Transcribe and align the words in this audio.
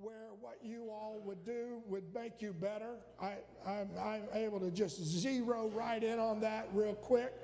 where 0.00 0.28
what 0.40 0.58
you 0.62 0.88
all 0.90 1.20
would 1.24 1.44
do 1.44 1.82
would 1.86 2.04
make 2.14 2.40
you 2.40 2.52
better. 2.52 2.96
I, 3.20 3.34
I'm, 3.66 3.88
I'm 4.00 4.22
able 4.32 4.60
to 4.60 4.70
just 4.70 5.02
zero 5.02 5.70
right 5.74 6.02
in 6.02 6.20
on 6.20 6.40
that 6.40 6.68
real 6.72 6.94
quick. 6.94 7.34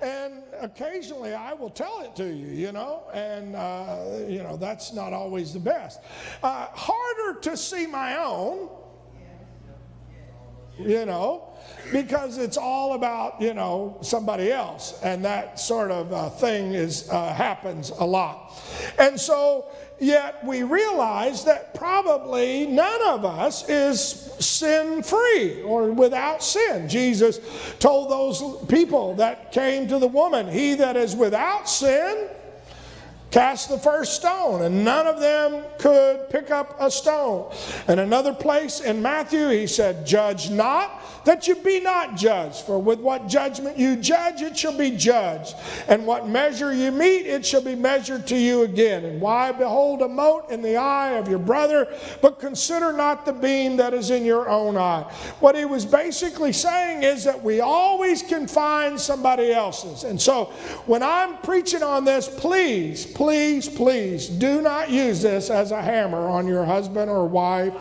And 0.00 0.42
occasionally 0.60 1.34
I 1.34 1.54
will 1.54 1.70
tell 1.70 2.00
it 2.00 2.14
to 2.16 2.24
you, 2.24 2.46
you 2.46 2.72
know, 2.72 3.02
and, 3.12 3.56
uh, 3.56 4.26
you 4.28 4.42
know, 4.42 4.56
that's 4.56 4.92
not 4.92 5.12
always 5.12 5.52
the 5.52 5.60
best. 5.60 6.00
Uh, 6.42 6.68
harder 6.72 7.40
to 7.40 7.56
see 7.56 7.86
my 7.86 8.16
own, 8.18 8.68
you 10.78 11.04
know, 11.04 11.48
because 11.90 12.38
it's 12.38 12.56
all 12.56 12.92
about, 12.92 13.40
you 13.40 13.52
know, 13.52 13.98
somebody 14.00 14.52
else. 14.52 15.00
And 15.02 15.24
that 15.24 15.58
sort 15.58 15.90
of 15.90 16.12
uh, 16.12 16.30
thing 16.30 16.74
is, 16.74 17.08
uh, 17.10 17.34
happens 17.34 17.90
a 17.90 18.04
lot. 18.04 18.52
And 18.96 19.18
so, 19.18 19.66
Yet 20.00 20.44
we 20.44 20.62
realize 20.62 21.44
that 21.44 21.74
probably 21.74 22.66
none 22.66 23.02
of 23.08 23.24
us 23.24 23.68
is 23.68 24.00
sin 24.38 25.02
free 25.02 25.62
or 25.62 25.90
without 25.90 26.42
sin. 26.42 26.88
Jesus 26.88 27.40
told 27.80 28.10
those 28.10 28.64
people 28.66 29.14
that 29.16 29.50
came 29.50 29.88
to 29.88 29.98
the 29.98 30.06
woman, 30.06 30.46
He 30.46 30.74
that 30.74 30.96
is 30.96 31.16
without 31.16 31.68
sin, 31.68 32.28
cast 33.30 33.68
the 33.68 33.78
first 33.78 34.14
stone, 34.14 34.62
and 34.62 34.84
none 34.84 35.06
of 35.06 35.20
them 35.20 35.62
could 35.78 36.30
pick 36.30 36.50
up 36.50 36.76
a 36.80 36.90
stone. 36.90 37.52
And 37.86 38.00
another 38.00 38.32
place 38.32 38.80
in 38.80 39.02
Matthew, 39.02 39.48
he 39.48 39.66
said, 39.66 40.06
Judge 40.06 40.50
not 40.50 41.02
that 41.28 41.46
you 41.46 41.54
be 41.56 41.78
not 41.78 42.16
judged. 42.16 42.64
For 42.64 42.78
with 42.78 43.00
what 43.00 43.28
judgment 43.28 43.76
you 43.76 43.96
judge, 43.96 44.40
it 44.40 44.56
shall 44.56 44.76
be 44.76 44.92
judged. 44.92 45.54
And 45.86 46.06
what 46.06 46.26
measure 46.26 46.72
you 46.72 46.90
meet, 46.90 47.26
it 47.26 47.44
shall 47.44 47.60
be 47.60 47.74
measured 47.74 48.26
to 48.28 48.36
you 48.36 48.62
again. 48.62 49.04
And 49.04 49.20
why 49.20 49.52
behold 49.52 50.00
a 50.00 50.08
mote 50.08 50.50
in 50.50 50.62
the 50.62 50.76
eye 50.78 51.18
of 51.18 51.28
your 51.28 51.38
brother, 51.38 51.86
but 52.22 52.38
consider 52.38 52.94
not 52.94 53.26
the 53.26 53.34
beam 53.34 53.76
that 53.76 53.92
is 53.92 54.10
in 54.10 54.24
your 54.24 54.48
own 54.48 54.78
eye? 54.78 55.02
What 55.40 55.54
he 55.54 55.66
was 55.66 55.84
basically 55.84 56.54
saying 56.54 57.02
is 57.02 57.24
that 57.24 57.44
we 57.44 57.60
always 57.60 58.22
can 58.22 58.46
find 58.46 58.98
somebody 58.98 59.52
else's. 59.52 60.04
And 60.04 60.18
so 60.18 60.46
when 60.86 61.02
I'm 61.02 61.36
preaching 61.42 61.82
on 61.82 62.06
this, 62.06 62.26
please, 62.26 63.04
please, 63.18 63.68
please 63.68 64.28
do 64.28 64.62
not 64.62 64.90
use 64.90 65.20
this 65.22 65.50
as 65.50 65.72
a 65.72 65.82
hammer 65.82 66.28
on 66.28 66.46
your 66.46 66.64
husband 66.64 67.10
or 67.10 67.26
wife 67.26 67.74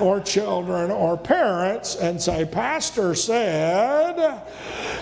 or 0.00 0.18
children 0.18 0.90
or 0.90 1.14
parents 1.14 1.94
and 1.96 2.18
say, 2.18 2.46
Pastor 2.46 3.14
said, 3.14 4.40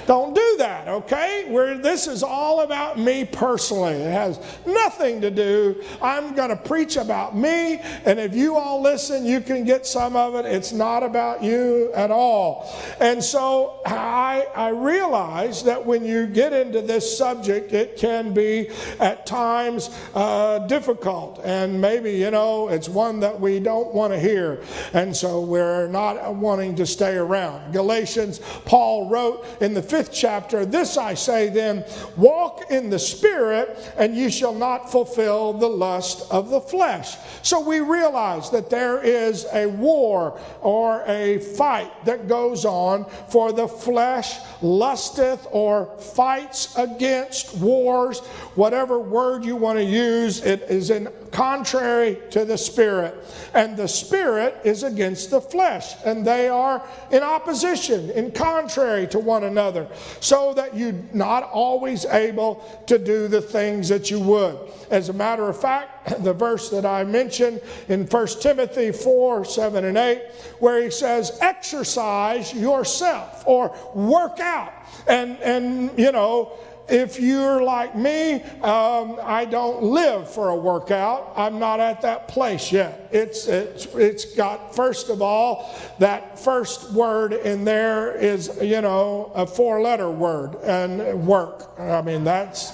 don't 0.07 0.35
do 0.35 0.57
that, 0.59 0.89
okay? 0.89 1.47
Where 1.49 1.77
this 1.77 2.07
is 2.07 2.23
all 2.23 2.61
about 2.61 2.99
me 2.99 3.25
personally. 3.25 3.95
It 3.95 4.12
has 4.12 4.41
nothing 4.65 5.21
to 5.21 5.31
do. 5.31 5.83
I'm 6.01 6.35
going 6.35 6.51
to 6.51 6.57
preach 6.57 6.97
about 6.97 7.37
me, 7.37 7.81
and 8.05 8.19
if 8.19 8.34
you 8.34 8.57
all 8.57 8.81
listen, 8.81 9.27
you 9.27 9.41
can 9.41 9.65
get 9.65 9.87
some 9.87 10.17
of 10.17 10.34
it. 10.37 10.47
It's 10.47 10.73
not 10.73 11.03
about 11.03 11.43
you 11.43 11.93
at 11.95 12.11
all. 12.11 12.73
And 13.01 13.23
so 13.23 13.81
I, 13.84 14.47
I 14.55 14.69
realize 14.69 15.62
that 15.65 15.84
when 15.84 16.05
you 16.05 16.27
get 16.27 16.53
into 16.53 16.83
this 16.83 17.19
subject, 17.19 17.73
it 17.73 17.97
can 17.97 18.33
be 18.33 18.71
at 19.01 19.27
times 19.27 19.91
uh, 20.15 20.61
difficult, 20.61 21.41
and 21.45 21.81
maybe, 21.81 22.12
you 22.12 22.31
know, 22.31 22.69
it's 22.69 22.89
one 22.89 23.21
that 23.21 23.39
we 23.39 23.61
don't 23.61 23.93
want 23.93 24.12
to 24.12 24.19
hear. 24.19 24.62
And 24.93 25.15
so 25.17 25.41
we're 25.41 25.89
not 25.89 26.34
wanting 26.34 26.77
to 26.77 26.87
stay 26.87 27.17
around. 27.17 27.73
Galatians, 27.73 28.41
Paul 28.65 29.09
wrote 29.09 29.45
in 29.61 29.75
the 29.75 29.83
fifth 29.97 30.13
chapter, 30.13 30.67
This 30.67 30.99
I 30.99 31.15
say 31.15 31.49
then, 31.49 31.83
walk 32.17 32.71
in 32.71 32.91
the 32.91 32.99
Spirit, 32.99 33.95
and 33.97 34.15
you 34.15 34.29
shall 34.29 34.55
not 34.55 34.93
fulfill 34.93 35.55
the 35.55 35.69
lust 35.69 36.31
of 36.31 36.51
the 36.51 36.61
flesh. 36.61 37.17
So 37.41 37.61
we 37.61 37.81
realize 37.81 38.51
that 38.51 38.69
there 38.69 39.01
is 39.03 39.47
a 39.55 39.67
war 39.67 40.39
or 40.61 41.03
a 41.07 41.39
fight 41.39 42.05
that 42.05 42.29
goes 42.29 42.67
on 42.67 43.07
for 43.31 43.53
the 43.53 43.67
flesh 43.67 44.39
lusteth 44.61 45.47
or 45.51 45.87
fights 45.99 46.77
against 46.77 47.56
wars, 47.56 48.21
whatever 48.55 48.99
word 48.99 49.47
you 49.47 49.56
want 49.56 49.79
to 49.79 49.85
use, 49.85 50.45
it 50.45 50.62
is 50.62 50.91
in 50.91 51.09
contrary 51.37 52.17
to 52.31 52.47
the 52.47 52.57
spirit. 52.57 53.15
And 53.53 53.77
the 53.77 53.87
spirit 53.87 54.59
is 54.65 54.83
against 54.83 55.31
the 55.31 55.41
flesh, 55.41 55.95
and 56.03 56.27
they 56.27 56.49
are 56.49 56.83
in 57.11 57.23
opposition, 57.23 58.09
in 58.11 58.33
contrary 58.33 59.07
to 59.09 59.19
one 59.19 59.45
another, 59.45 59.87
so 60.21 60.55
that 60.55 60.75
you're 60.75 60.95
not 61.13 61.43
always 61.43 62.07
able 62.07 62.65
to 62.87 62.99
do 62.99 63.29
the 63.29 63.43
things 63.43 63.91
that 63.91 64.11
you 64.11 64.19
would. 64.19 64.59
As 64.91 65.11
a 65.11 65.13
matter 65.13 65.47
of 65.47 65.61
fact, 65.61 65.93
the 66.25 66.33
verse 66.33 66.71
that 66.71 66.87
I 66.87 67.05
mentioned 67.05 67.61
in 67.89 68.07
1 68.07 68.27
Timothy 68.41 68.91
4 68.91 69.45
7 69.45 69.85
and 69.85 69.99
8, 69.99 70.23
where 70.61 70.83
he 70.83 70.91
says, 70.91 71.39
Exercise 71.43 72.55
yourself 72.55 73.45
or 73.47 73.77
work 73.95 74.41
out. 74.41 74.73
And, 75.07 75.39
and 75.41 75.99
you 75.99 76.13
know, 76.13 76.59
if 76.89 77.19
you're 77.19 77.63
like 77.63 77.97
me, 77.97 78.35
um, 78.63 79.19
I 79.23 79.45
don't 79.45 79.83
live 79.83 80.31
for 80.31 80.51
a 80.51 80.57
workout. 80.57 81.33
I'm 81.37 81.59
not 81.59 81.81
at 81.81 82.01
that 82.03 82.29
place 82.29 82.71
yet. 82.71 83.09
It's, 83.13 83.47
it's, 83.47 83.87
it's 83.95 84.35
got, 84.37 84.75
first 84.75 85.09
of 85.09 85.21
all, 85.21 85.75
that 85.99 86.39
first 86.39 86.93
word 86.93 87.33
in 87.33 87.65
there 87.65 88.17
is, 88.17 88.57
you 88.63 88.81
know, 88.81 89.33
a 89.35 89.47
four 89.47 89.81
letter 89.81 90.11
word 90.11 90.57
and 90.63 91.27
work. 91.27 91.79
I 91.79 92.03
mean, 92.03 92.25
that's 92.25 92.73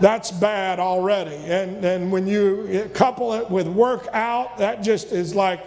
that's 0.00 0.30
bad 0.30 0.80
already. 0.80 1.36
And, 1.36 1.84
and 1.84 2.10
when 2.10 2.26
you 2.26 2.90
couple 2.94 3.34
it 3.34 3.50
with 3.50 3.68
work 3.68 4.08
out, 4.12 4.58
that 4.58 4.82
just 4.82 5.12
is 5.12 5.34
like, 5.34 5.60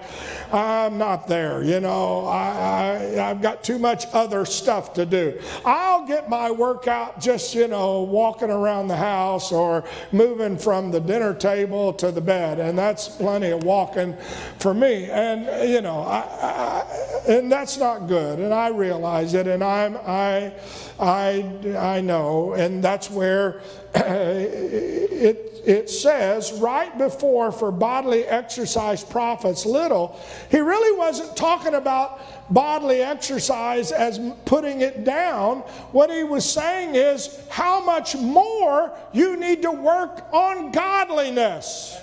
I'm 0.51 0.97
not 0.97 1.27
there. 1.27 1.63
You 1.63 1.79
know, 1.79 2.25
I, 2.25 3.15
I, 3.17 3.29
I've 3.29 3.41
got 3.41 3.63
too 3.63 3.79
much 3.79 4.05
other 4.13 4.45
stuff 4.45 4.93
to 4.93 5.05
do. 5.05 5.39
I'll 5.65 6.05
get 6.05 6.29
my 6.29 6.51
workout 6.51 7.19
just, 7.19 7.55
you 7.55 7.67
know, 7.67 8.01
walking 8.01 8.49
around 8.49 8.87
the 8.87 8.95
house 8.95 9.51
or 9.51 9.83
moving 10.11 10.57
from 10.57 10.91
the 10.91 10.99
dinner 10.99 11.33
table 11.33 11.93
to 11.93 12.11
the 12.11 12.21
bed. 12.21 12.59
And 12.59 12.77
that's 12.77 13.07
plenty 13.07 13.49
of 13.49 13.63
walking 13.63 14.15
for 14.59 14.73
me. 14.73 15.09
And, 15.09 15.69
you 15.69 15.81
know, 15.81 16.01
I, 16.01 16.19
I, 16.19 17.23
and 17.27 17.51
that's 17.51 17.77
not 17.77 18.07
good. 18.07 18.39
And 18.39 18.53
I 18.53 18.67
realize 18.69 19.33
it. 19.33 19.47
And 19.47 19.63
I'm, 19.63 19.97
I, 19.97 20.53
I, 20.99 21.75
I 21.77 22.01
know. 22.01 22.53
And 22.53 22.83
that's 22.83 23.09
where 23.09 23.61
it, 23.95 25.61
it 25.65 25.89
says 25.89 26.51
right 26.53 26.97
before 26.97 27.51
for 27.51 27.71
bodily 27.71 28.25
exercise 28.25 29.03
profits 29.03 29.65
little, 29.65 30.19
he 30.49 30.59
really 30.59 30.97
wasn't 30.97 31.37
talking 31.37 31.75
about 31.75 32.19
bodily 32.53 33.01
exercise 33.01 33.91
as 33.91 34.19
putting 34.45 34.81
it 34.81 35.03
down. 35.03 35.59
What 35.91 36.09
he 36.09 36.23
was 36.23 36.49
saying 36.49 36.95
is 36.95 37.39
how 37.49 37.83
much 37.83 38.15
more 38.15 38.97
you 39.13 39.37
need 39.37 39.61
to 39.61 39.71
work 39.71 40.25
on 40.33 40.71
godliness. 40.71 41.97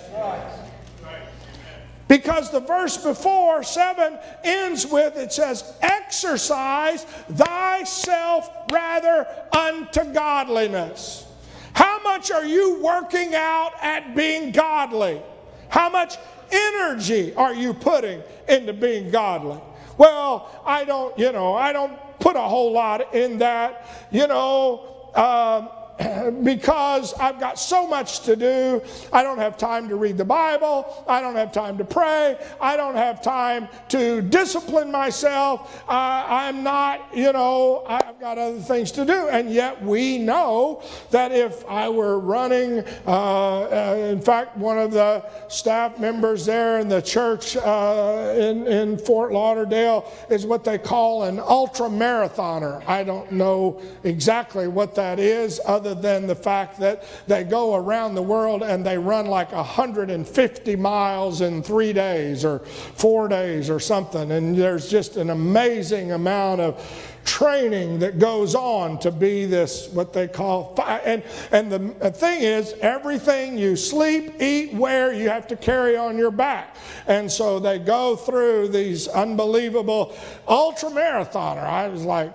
Because 2.07 2.51
the 2.51 2.59
verse 2.59 2.97
before, 2.97 3.63
7, 3.63 4.17
ends 4.43 4.85
with 4.85 5.15
it 5.15 5.31
says, 5.31 5.73
Exercise 5.81 7.05
thyself 7.05 8.49
rather 8.69 9.25
unto 9.53 10.03
godliness. 10.11 11.30
How 11.73 12.01
much 12.03 12.31
are 12.31 12.45
you 12.45 12.81
working 12.81 13.35
out 13.35 13.71
at 13.81 14.15
being 14.15 14.51
godly? 14.51 15.21
How 15.69 15.89
much 15.89 16.17
energy 16.51 17.33
are 17.35 17.53
you 17.53 17.73
putting 17.73 18.21
into 18.47 18.73
being 18.73 19.09
godly? 19.11 19.59
Well, 19.97 20.49
I 20.65 20.83
don't, 20.83 21.17
you 21.17 21.31
know, 21.31 21.53
I 21.53 21.71
don't 21.71 21.97
put 22.19 22.35
a 22.35 22.41
whole 22.41 22.71
lot 22.71 23.13
in 23.13 23.37
that, 23.39 23.87
you 24.11 24.27
know. 24.27 25.11
Um, 25.15 25.69
because 26.43 27.13
I've 27.15 27.39
got 27.39 27.59
so 27.59 27.87
much 27.87 28.21
to 28.21 28.35
do. 28.35 28.81
I 29.11 29.23
don't 29.23 29.37
have 29.37 29.57
time 29.57 29.89
to 29.89 29.95
read 29.95 30.17
the 30.17 30.25
Bible. 30.25 31.03
I 31.07 31.21
don't 31.21 31.35
have 31.35 31.51
time 31.51 31.77
to 31.77 31.85
pray. 31.85 32.37
I 32.59 32.77
don't 32.77 32.95
have 32.95 33.21
time 33.21 33.67
to 33.89 34.21
discipline 34.21 34.91
myself. 34.91 35.83
Uh, 35.87 36.25
I'm 36.27 36.63
not, 36.63 37.15
you 37.15 37.31
know, 37.33 37.83
I've 37.87 38.19
got 38.19 38.37
other 38.37 38.59
things 38.59 38.91
to 38.93 39.05
do. 39.05 39.29
And 39.29 39.51
yet 39.51 39.81
we 39.83 40.17
know 40.17 40.83
that 41.11 41.31
if 41.31 41.65
I 41.67 41.89
were 41.89 42.19
running, 42.19 42.83
uh, 43.05 43.11
uh, 43.11 44.07
in 44.11 44.21
fact, 44.21 44.57
one 44.57 44.77
of 44.77 44.91
the 44.91 45.25
staff 45.49 45.99
members 45.99 46.45
there 46.45 46.79
in 46.79 46.87
the 46.87 47.01
church 47.01 47.57
uh, 47.57 48.33
in, 48.37 48.67
in 48.67 48.97
Fort 48.97 49.31
Lauderdale 49.31 50.11
is 50.29 50.45
what 50.45 50.63
they 50.63 50.77
call 50.77 51.23
an 51.23 51.39
ultra 51.39 51.89
marathoner. 51.89 52.83
I 52.87 53.03
don't 53.03 53.31
know 53.31 53.81
exactly 54.03 54.67
what 54.67 54.95
that 54.95 55.19
is 55.19 55.59
other 55.65 55.80
than 55.81 56.27
the 56.27 56.35
fact 56.35 56.79
that 56.79 57.03
they 57.27 57.43
go 57.43 57.75
around 57.75 58.15
the 58.15 58.21
world 58.21 58.63
and 58.63 58.85
they 58.85 58.97
run 58.97 59.25
like 59.25 59.51
150 59.51 60.75
miles 60.75 61.41
in 61.41 61.61
three 61.61 61.93
days 61.93 62.45
or 62.45 62.59
four 62.59 63.27
days 63.27 63.69
or 63.69 63.79
something. 63.79 64.31
And 64.31 64.55
there's 64.55 64.89
just 64.89 65.17
an 65.17 65.29
amazing 65.29 66.11
amount 66.11 66.61
of 66.61 67.11
training 67.25 67.99
that 67.99 68.17
goes 68.17 68.55
on 68.55 68.97
to 68.99 69.11
be 69.11 69.45
this 69.45 69.89
what 69.89 70.11
they 70.11 70.27
call 70.27 70.75
and 71.05 71.23
and 71.51 71.71
the 71.71 72.11
thing 72.11 72.41
is 72.41 72.73
everything 72.81 73.57
you 73.57 73.75
sleep 73.75 74.41
eat 74.41 74.73
wear 74.73 75.13
you 75.13 75.29
have 75.29 75.47
to 75.47 75.55
carry 75.55 75.95
on 75.95 76.17
your 76.17 76.31
back 76.31 76.75
and 77.07 77.31
so 77.31 77.59
they 77.59 77.77
go 77.77 78.15
through 78.15 78.67
these 78.67 79.07
unbelievable 79.09 80.15
ultra 80.47 80.89
marathoner 80.89 81.63
i 81.63 81.87
was 81.87 82.03
like 82.03 82.33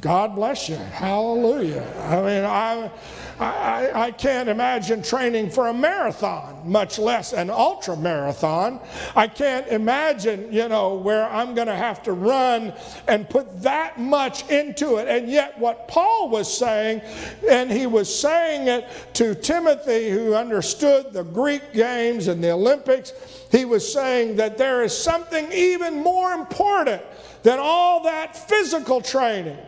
God 0.00 0.34
bless 0.34 0.68
you. 0.68 0.76
Hallelujah. 0.76 1.84
I 2.08 2.16
mean, 2.16 2.44
I, 2.44 2.90
I, 3.38 3.90
I 4.06 4.10
can't 4.12 4.48
imagine 4.48 5.02
training 5.02 5.50
for 5.50 5.68
a 5.68 5.74
marathon, 5.74 6.62
much 6.64 6.98
less 6.98 7.32
an 7.34 7.50
ultra 7.50 7.96
marathon. 7.96 8.80
I 9.14 9.26
can't 9.26 9.66
imagine, 9.68 10.52
you 10.52 10.68
know, 10.68 10.94
where 10.94 11.28
I'm 11.28 11.54
going 11.54 11.66
to 11.66 11.76
have 11.76 12.02
to 12.04 12.12
run 12.12 12.72
and 13.08 13.28
put 13.28 13.62
that 13.62 13.98
much 13.98 14.48
into 14.48 14.96
it. 14.96 15.08
And 15.08 15.28
yet, 15.28 15.58
what 15.58 15.86
Paul 15.86 16.30
was 16.30 16.52
saying, 16.52 17.02
and 17.48 17.70
he 17.70 17.86
was 17.86 18.14
saying 18.14 18.68
it 18.68 18.88
to 19.14 19.34
Timothy, 19.34 20.08
who 20.10 20.34
understood 20.34 21.12
the 21.12 21.24
Greek 21.24 21.74
games 21.74 22.28
and 22.28 22.42
the 22.42 22.52
Olympics, 22.52 23.12
he 23.50 23.64
was 23.64 23.90
saying 23.90 24.36
that 24.36 24.56
there 24.56 24.82
is 24.82 24.96
something 24.96 25.50
even 25.52 26.02
more 26.02 26.32
important 26.32 27.02
than 27.42 27.58
all 27.58 28.02
that 28.04 28.36
physical 28.48 29.00
training 29.00 29.58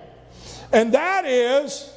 and 0.73 0.93
that 0.95 1.25
is 1.25 1.93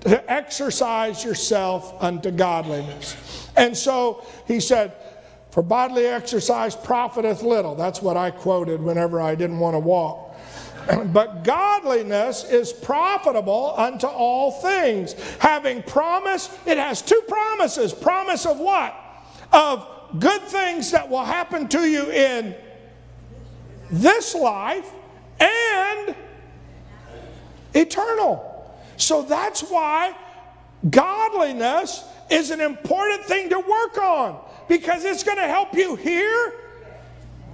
to 0.00 0.32
exercise 0.32 1.24
yourself 1.24 1.94
unto 2.02 2.30
godliness. 2.30 3.48
And 3.56 3.76
so 3.76 4.24
he 4.46 4.60
said, 4.60 4.92
For 5.50 5.62
bodily 5.62 6.06
exercise 6.06 6.76
profiteth 6.76 7.42
little. 7.42 7.74
That's 7.74 8.00
what 8.00 8.16
I 8.16 8.30
quoted 8.30 8.80
whenever 8.80 9.20
I 9.20 9.34
didn't 9.34 9.58
want 9.58 9.74
to 9.74 9.80
walk. 9.80 10.24
But 11.12 11.44
godliness 11.44 12.44
is 12.44 12.72
profitable 12.72 13.74
unto 13.76 14.06
all 14.06 14.52
things. 14.52 15.14
Having 15.38 15.82
promise, 15.82 16.48
it 16.64 16.78
has 16.78 17.02
two 17.02 17.20
promises. 17.28 17.92
Promise 17.92 18.46
of 18.46 18.58
what? 18.58 18.96
Of 19.52 19.86
good 20.18 20.40
things 20.42 20.90
that 20.92 21.10
will 21.10 21.24
happen 21.24 21.68
to 21.68 21.80
you 21.80 22.10
in 22.10 22.54
this 23.90 24.34
life 24.34 24.90
eternal. 27.74 28.44
So 28.96 29.22
that's 29.22 29.62
why 29.62 30.14
godliness 30.90 32.04
is 32.30 32.50
an 32.50 32.60
important 32.60 33.24
thing 33.24 33.48
to 33.50 33.58
work 33.58 33.98
on 33.98 34.40
because 34.68 35.04
it's 35.04 35.24
going 35.24 35.38
to 35.38 35.48
help 35.48 35.74
you 35.74 35.96
here 35.96 36.52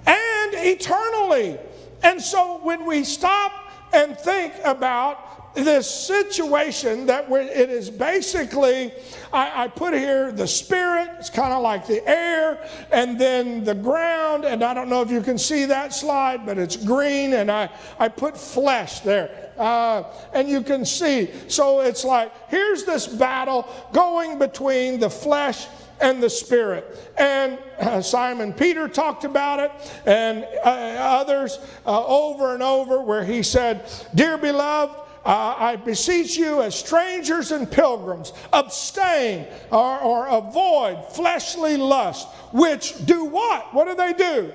and 0.06 0.54
eternally. 0.54 1.58
And 2.02 2.20
so 2.20 2.58
when 2.62 2.86
we 2.86 3.04
stop 3.04 3.52
and 3.92 4.16
think 4.18 4.52
about 4.64 5.43
this 5.54 5.88
situation 5.88 7.06
that 7.06 7.30
it 7.30 7.70
is 7.70 7.88
basically, 7.88 8.92
I, 9.32 9.64
I 9.64 9.68
put 9.68 9.94
here 9.94 10.32
the 10.32 10.48
spirit, 10.48 11.10
it's 11.18 11.30
kind 11.30 11.52
of 11.52 11.62
like 11.62 11.86
the 11.86 12.06
air, 12.08 12.68
and 12.90 13.18
then 13.18 13.62
the 13.62 13.74
ground, 13.74 14.44
and 14.44 14.64
I 14.64 14.74
don't 14.74 14.88
know 14.88 15.02
if 15.02 15.10
you 15.10 15.20
can 15.20 15.38
see 15.38 15.64
that 15.66 15.92
slide, 15.92 16.44
but 16.44 16.58
it's 16.58 16.76
green, 16.76 17.34
and 17.34 17.50
I, 17.50 17.70
I 17.98 18.08
put 18.08 18.36
flesh 18.36 19.00
there. 19.00 19.52
Uh, 19.56 20.02
and 20.32 20.48
you 20.48 20.62
can 20.62 20.84
see. 20.84 21.30
So 21.46 21.80
it's 21.80 22.04
like, 22.04 22.32
here's 22.48 22.84
this 22.84 23.06
battle 23.06 23.68
going 23.92 24.38
between 24.38 24.98
the 24.98 25.10
flesh 25.10 25.68
and 26.00 26.22
the 26.22 26.30
Spirit. 26.30 27.12
And 27.16 27.58
uh, 27.78 28.00
Simon 28.00 28.52
Peter 28.52 28.88
talked 28.88 29.24
about 29.24 29.60
it, 29.60 29.70
and 30.06 30.44
uh, 30.64 30.68
others 30.68 31.58
uh, 31.86 32.04
over 32.06 32.54
and 32.54 32.62
over, 32.62 33.00
where 33.00 33.24
he 33.24 33.42
said, 33.42 33.88
Dear 34.14 34.36
beloved, 34.36 35.03
uh, 35.24 35.54
I 35.58 35.76
beseech 35.76 36.36
you, 36.36 36.62
as 36.62 36.74
strangers 36.74 37.50
and 37.50 37.70
pilgrims, 37.70 38.32
abstain 38.52 39.46
or, 39.70 39.98
or 40.00 40.26
avoid 40.26 41.04
fleshly 41.12 41.76
lust, 41.76 42.28
which 42.52 43.04
do 43.06 43.24
what? 43.24 43.72
What 43.72 43.88
do 43.88 43.94
they 43.94 44.12
do? 44.12 44.52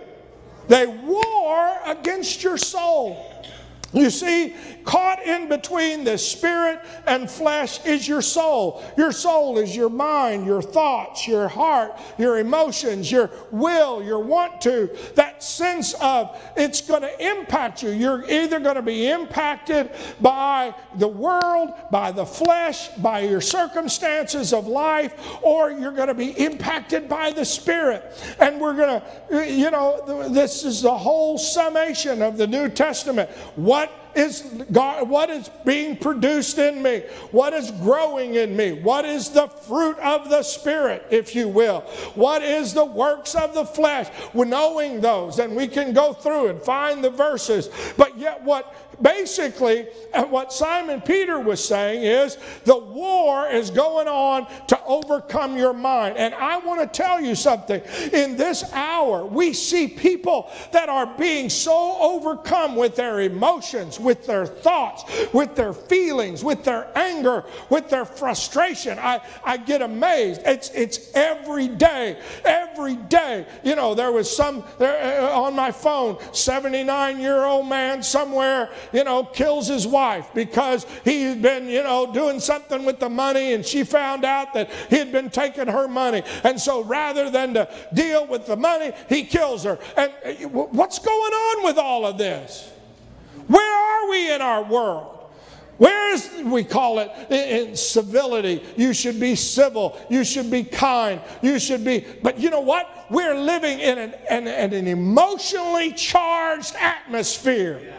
They 0.68 0.86
war 0.86 1.80
against 1.86 2.44
your 2.44 2.57
soul. 2.57 3.29
You 3.92 4.12
see, 4.12 4.56
caught 4.84 5.26
in 5.26 5.50
between 5.50 6.04
the 6.04 6.18
spirit 6.18 6.80
and 7.08 7.30
flesh 7.30 7.84
is 7.86 8.08
your 8.08 8.22
soul. 8.22 8.84
Your 8.98 9.12
soul 9.12 9.58
is 9.58 9.76
your 9.76 9.90
mind, 9.90 10.46
your 10.46 10.62
thoughts, 10.62 11.28
your 11.28 11.48
heart, 11.48 12.00
your 12.20 12.38
emotions, 12.38 13.12
your 13.12 13.32
will, 13.52 14.04
your 14.04 14.20
want 14.20 14.62
to. 14.62 14.96
That 15.16 15.42
sense 15.42 15.96
of 15.96 16.40
it's 16.56 16.82
going 16.82 17.02
to 17.02 17.40
impact 17.40 17.82
you. 17.82 17.90
You're 17.90 18.30
either 18.30 18.60
going 18.60 18.76
to 18.76 18.84
be 18.84 19.10
impacted 19.10 19.90
by 20.22 20.76
the 20.96 21.08
world, 21.08 21.74
by 21.90 22.12
the 22.12 22.26
flesh, 22.26 22.90
by 22.98 23.22
your 23.22 23.42
circumstances 23.42 24.54
of 24.54 24.68
life, 24.68 25.16
or 25.42 25.72
you're 25.72 25.94
going 25.94 26.10
to 26.10 26.14
be 26.14 26.32
impacted 26.32 27.10
by 27.10 27.32
the 27.32 27.46
spirit. 27.46 28.04
And 28.40 28.62
we're 28.62 28.76
going 28.76 29.02
to, 29.02 29.52
you 29.52 29.72
know, 29.72 30.30
this 30.30 30.64
is 30.64 30.84
the 30.84 30.96
whole 30.96 31.40
summation 31.40 32.22
of 32.22 32.38
the 32.38 32.46
New 32.46 32.70
Testament. 32.70 33.32
What 33.56 33.79
is 34.19 34.42
God, 34.71 35.10
what 35.10 35.30
is 35.30 35.50
being 35.66 35.98
produced 35.98 36.57
in 36.57 36.83
me? 36.83 37.00
What 37.31 37.54
is 37.54 37.71
growing 37.71 38.36
in 38.36 38.56
me? 38.56 38.74
What 38.74 39.06
is 39.06 39.30
the 39.30 39.48
fruit 39.48 39.98
of 40.00 40.30
the 40.30 40.44
Spirit, 40.44 41.06
if 41.10 41.33
you 41.36 41.48
will? 41.48 41.81
What 42.13 42.44
is 42.44 42.74
the 42.74 42.86
works 42.86 43.33
of 43.36 43.54
the 43.54 43.66
flesh? 43.66 44.07
We're 44.33 44.45
knowing 44.45 45.01
those, 45.01 45.39
and 45.39 45.56
we 45.56 45.68
can 45.68 45.94
go 45.94 46.13
through 46.13 46.48
and 46.48 46.62
find 46.62 47.04
the 47.04 47.10
verses. 47.10 47.69
But 47.98 48.18
yet, 48.18 48.44
what 48.44 48.89
basically 49.01 49.88
what 50.30 50.51
Simon 50.51 51.01
Peter 51.01 51.40
was 51.40 51.63
saying 51.63 52.04
is 52.04 52.38
the 52.66 52.78
war 52.78 53.48
is 53.50 53.69
going 53.69 54.07
on 54.07 54.48
to 54.68 54.80
overcome 54.86 55.57
your 55.57 55.74
mind. 55.74 56.18
And 56.18 56.34
I 56.36 56.57
want 56.57 56.81
to 56.81 56.88
tell 56.88 57.22
you 57.22 57.36
something. 57.36 57.81
In 58.13 58.36
this 58.36 58.63
hour, 58.74 59.25
we 59.25 59.54
see 59.54 59.88
people 59.88 60.51
that 60.72 60.90
are 60.90 61.06
being 61.18 61.50
so 61.50 61.98
overcome 62.00 62.75
with 62.75 62.96
their 62.96 63.22
emotions 63.22 64.00
with 64.00 64.25
their 64.25 64.46
thoughts, 64.46 65.04
with 65.34 65.56
their 65.56 65.74
feelings, 65.74 66.44
with 66.44 66.63
their 66.63 66.90
anger, 66.98 67.44
with 67.69 67.90
their 67.90 68.06
frustration. 68.06 68.98
I, 69.00 69.22
I 69.44 69.57
get 69.57 69.81
amazed. 69.81 70.42
It's, 70.45 70.69
it's 70.72 71.13
every 71.13 71.68
day, 71.68 72.19
every 72.44 72.95
day. 72.95 73.45
You 73.63 73.75
know, 73.75 73.95
there 73.95 74.12
was 74.12 74.34
some 74.34 74.63
there, 74.78 75.22
uh, 75.22 75.40
on 75.40 75.56
my 75.56 75.72
phone, 75.72 76.18
79 76.34 77.19
year 77.19 77.44
old 77.44 77.68
man 77.68 78.04
somewhere, 78.04 78.69
you 78.94 79.04
know, 79.04 79.24
kills 79.24 79.68
his 79.68 79.86
wife 79.88 80.30
because 80.34 80.86
he'd 81.04 81.42
been, 81.42 81.68
you 81.68 81.84
know, 81.84 82.12
doing 82.14 82.40
something 82.40 82.86
with 82.86 83.00
the 83.00 83.10
money 83.10 83.54
and 83.54 83.66
she 83.66 83.84
found 83.84 84.26
out 84.26 84.54
that 84.54 84.70
he 84.90 84.98
had 84.98 85.12
been 85.12 85.30
taking 85.30 85.68
her 85.68 85.88
money. 85.88 86.24
And 86.44 86.60
so 86.60 86.84
rather 86.84 87.30
than 87.30 87.54
to 87.54 87.70
deal 87.94 88.28
with 88.28 88.46
the 88.46 88.56
money, 88.56 88.92
he 89.08 89.24
kills 89.24 89.64
her. 89.64 89.80
And 89.98 90.12
uh, 90.26 90.48
what's 90.50 91.00
going 91.00 91.34
on 91.34 91.64
with 91.66 91.78
all 91.78 92.06
of 92.06 92.18
this? 92.18 92.72
Where 93.48 94.06
are 94.06 94.10
we 94.10 94.31
in 94.31 94.42
our 94.42 94.64
world? 94.64 95.16
Where 95.80 96.14
is, 96.14 96.30
we 96.44 96.66
call 96.66 97.00
it 97.00 97.10
in 97.31 97.74
civility? 97.74 98.62
You 98.76 98.94
should 98.94 99.18
be 99.18 99.36
civil. 99.36 99.98
You 100.10 100.26
should 100.26 100.52
be 100.52 100.66
kind. 100.66 101.22
You 101.42 101.58
should 101.58 101.86
be, 101.86 102.06
but 102.22 102.38
you 102.38 102.50
know 102.50 102.60
what? 102.60 103.08
We're 103.10 103.34
living 103.34 103.80
in 103.80 103.98
an, 103.98 104.14
in 104.30 104.74
an 104.74 104.88
emotionally 104.88 105.94
charged 105.94 106.76
atmosphere. 106.76 107.96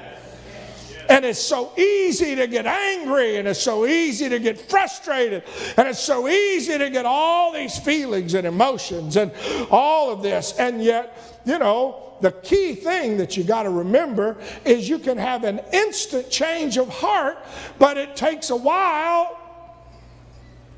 And 1.11 1.25
it's 1.25 1.41
so 1.41 1.73
easy 1.77 2.37
to 2.37 2.47
get 2.47 2.67
angry, 2.67 3.39
and 3.39 3.49
it's 3.49 3.61
so 3.61 3.85
easy 3.85 4.29
to 4.29 4.39
get 4.39 4.61
frustrated, 4.71 5.43
and 5.77 5.89
it's 5.89 5.99
so 5.99 6.29
easy 6.29 6.79
to 6.79 6.89
get 6.89 7.05
all 7.05 7.53
these 7.53 7.77
feelings 7.81 8.35
and 8.35 8.47
emotions 8.47 9.17
and 9.17 9.33
all 9.73 10.11
of 10.13 10.23
this. 10.23 10.53
And 10.57 10.81
yet, 10.81 11.41
you 11.45 11.59
know, 11.59 12.15
the 12.21 12.31
key 12.31 12.77
thing 12.77 13.17
that 13.17 13.37
you 13.37 13.43
got 13.43 13.65
to 13.65 13.71
remember 13.71 14.41
is 14.65 14.89
you 14.89 15.01
can 15.01 15.19
have 15.19 15.43
an 15.43 15.61
instant 15.73 16.31
change 16.31 16.79
of 16.79 16.89
heart, 16.89 17.39
but 17.81 17.99
it 17.99 18.15
takes 18.15 18.51
a 18.51 18.57
while 18.57 19.37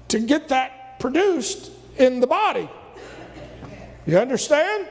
to 0.08 0.18
get 0.18 0.48
that 0.48 0.98
produced 0.98 1.70
in 1.98 2.20
the 2.20 2.26
body. 2.26 2.70
You 4.06 4.18
understand? 4.18 4.88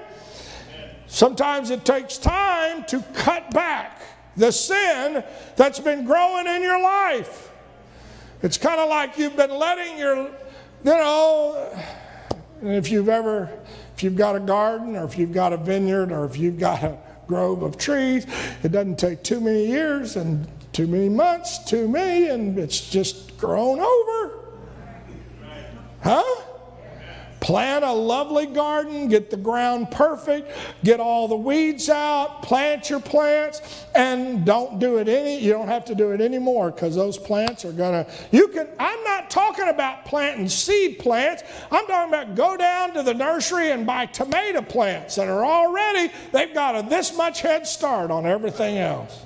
Sometimes 1.07 1.71
it 1.71 1.83
takes 1.83 2.19
time 2.19 2.85
to 2.85 3.01
cut 3.13 3.49
back 3.51 4.01
the 4.37 4.51
sin 4.51 5.23
that's 5.55 5.79
been 5.79 6.05
growing 6.05 6.47
in 6.47 6.61
your 6.61 6.81
life. 6.81 7.51
It's 8.43 8.57
kind 8.57 8.79
of 8.79 8.89
like 8.89 9.17
you've 9.17 9.35
been 9.35 9.51
letting 9.51 9.97
your, 9.97 10.17
you 10.17 10.31
know, 10.83 11.77
if 12.63 12.89
you've 12.89 13.09
ever 13.09 13.49
if 13.95 14.03
you've 14.03 14.15
got 14.15 14.35
a 14.35 14.39
garden 14.39 14.95
or 14.95 15.05
if 15.05 15.15
you've 15.17 15.31
got 15.31 15.53
a 15.53 15.57
vineyard 15.57 16.11
or 16.11 16.25
if 16.25 16.35
you've 16.35 16.57
got 16.57 16.81
a 16.83 16.97
grove 17.27 17.61
of 17.61 17.77
trees, 17.77 18.25
it 18.63 18.71
doesn't 18.71 18.97
take 18.97 19.21
too 19.23 19.39
many 19.39 19.67
years 19.67 20.15
and 20.15 20.47
too 20.73 20.87
many 20.87 21.07
months, 21.07 21.59
too 21.69 21.87
many, 21.87 22.29
and 22.29 22.57
it's 22.57 22.89
just 22.89 23.37
grown 23.37 23.79
over. 23.79 24.39
Huh? 26.01 26.23
Plant 27.41 27.83
a 27.83 27.91
lovely 27.91 28.45
garden, 28.45 29.07
get 29.07 29.31
the 29.31 29.35
ground 29.35 29.89
perfect, 29.89 30.55
get 30.83 30.99
all 30.99 31.27
the 31.27 31.35
weeds 31.35 31.89
out, 31.89 32.43
plant 32.43 32.87
your 32.87 32.99
plants, 32.99 33.83
and 33.95 34.45
don't 34.45 34.77
do 34.77 34.97
it 34.97 35.09
any, 35.09 35.39
you 35.39 35.51
don't 35.51 35.67
have 35.67 35.83
to 35.85 35.95
do 35.95 36.11
it 36.11 36.21
anymore 36.21 36.69
because 36.69 36.95
those 36.95 37.17
plants 37.17 37.65
are 37.65 37.71
gonna, 37.71 38.05
you 38.29 38.49
can, 38.49 38.67
I'm 38.77 39.03
not 39.03 39.31
talking 39.31 39.69
about 39.69 40.05
planting 40.05 40.47
seed 40.47 40.99
plants. 40.99 41.41
I'm 41.71 41.87
talking 41.87 42.13
about 42.13 42.35
go 42.35 42.55
down 42.55 42.93
to 42.93 43.01
the 43.01 43.15
nursery 43.15 43.71
and 43.71 43.87
buy 43.87 44.05
tomato 44.05 44.61
plants 44.61 45.15
that 45.15 45.27
are 45.27 45.43
already, 45.43 46.13
they've 46.31 46.53
got 46.53 46.75
a, 46.75 46.87
this 46.87 47.17
much 47.17 47.41
head 47.41 47.65
start 47.65 48.11
on 48.11 48.27
everything 48.27 48.77
else. 48.77 49.19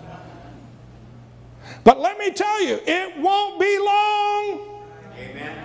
But 1.83 1.99
let 1.99 2.17
me 2.17 2.31
tell 2.31 2.63
you, 2.63 2.79
it 2.87 3.19
won't 3.19 3.59
be 3.59 3.77
long. 3.77 4.83
Amen 5.19 5.64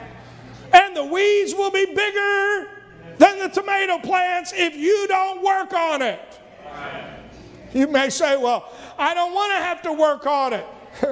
and 0.73 0.97
the 0.97 1.05
weeds 1.05 1.55
will 1.55 1.71
be 1.71 1.87
bigger 1.87 2.69
than 3.19 3.39
the 3.39 3.49
tomato 3.49 3.99
plants 3.99 4.53
if 4.55 4.77
you 4.77 5.07
don't 5.09 5.43
work 5.43 5.73
on 5.73 6.03
it. 6.03 6.21
You 7.73 7.87
may 7.87 8.11
say, 8.11 8.37
Well, 8.37 8.71
I 8.99 9.15
don't 9.15 9.35
want 9.35 9.53
to 9.53 9.65
have 9.65 9.83
to 9.83 9.93
work 9.93 10.27
on 10.27 10.53
it. 10.53 10.67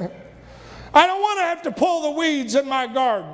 I 0.95 1.07
don't 1.07 1.21
want 1.21 1.39
to 1.39 1.45
have 1.45 1.63
to 1.63 1.73
pull 1.73 2.03
the 2.03 2.19
weeds 2.19 2.55
in 2.55 2.67
my 2.69 2.87
garden. 2.87 3.31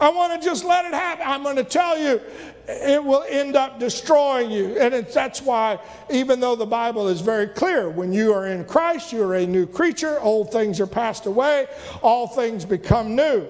I 0.00 0.10
want 0.10 0.40
to 0.40 0.46
just 0.46 0.64
let 0.64 0.84
it 0.84 0.92
happen. 0.92 1.24
I'm 1.26 1.42
going 1.42 1.56
to 1.56 1.64
tell 1.64 1.98
you, 1.98 2.20
it 2.68 3.02
will 3.02 3.24
end 3.28 3.56
up 3.56 3.78
destroying 3.78 4.50
you. 4.50 4.78
And 4.78 5.06
that's 5.06 5.40
why, 5.40 5.78
even 6.10 6.40
though 6.40 6.56
the 6.56 6.66
Bible 6.66 7.08
is 7.08 7.20
very 7.22 7.46
clear, 7.46 7.88
when 7.88 8.12
you 8.12 8.32
are 8.34 8.46
in 8.46 8.64
Christ, 8.64 9.12
you 9.12 9.22
are 9.22 9.36
a 9.36 9.46
new 9.46 9.66
creature. 9.66 10.20
Old 10.20 10.52
things 10.52 10.80
are 10.80 10.86
passed 10.86 11.26
away, 11.26 11.66
all 12.02 12.26
things 12.26 12.64
become 12.64 13.14
new. 13.14 13.46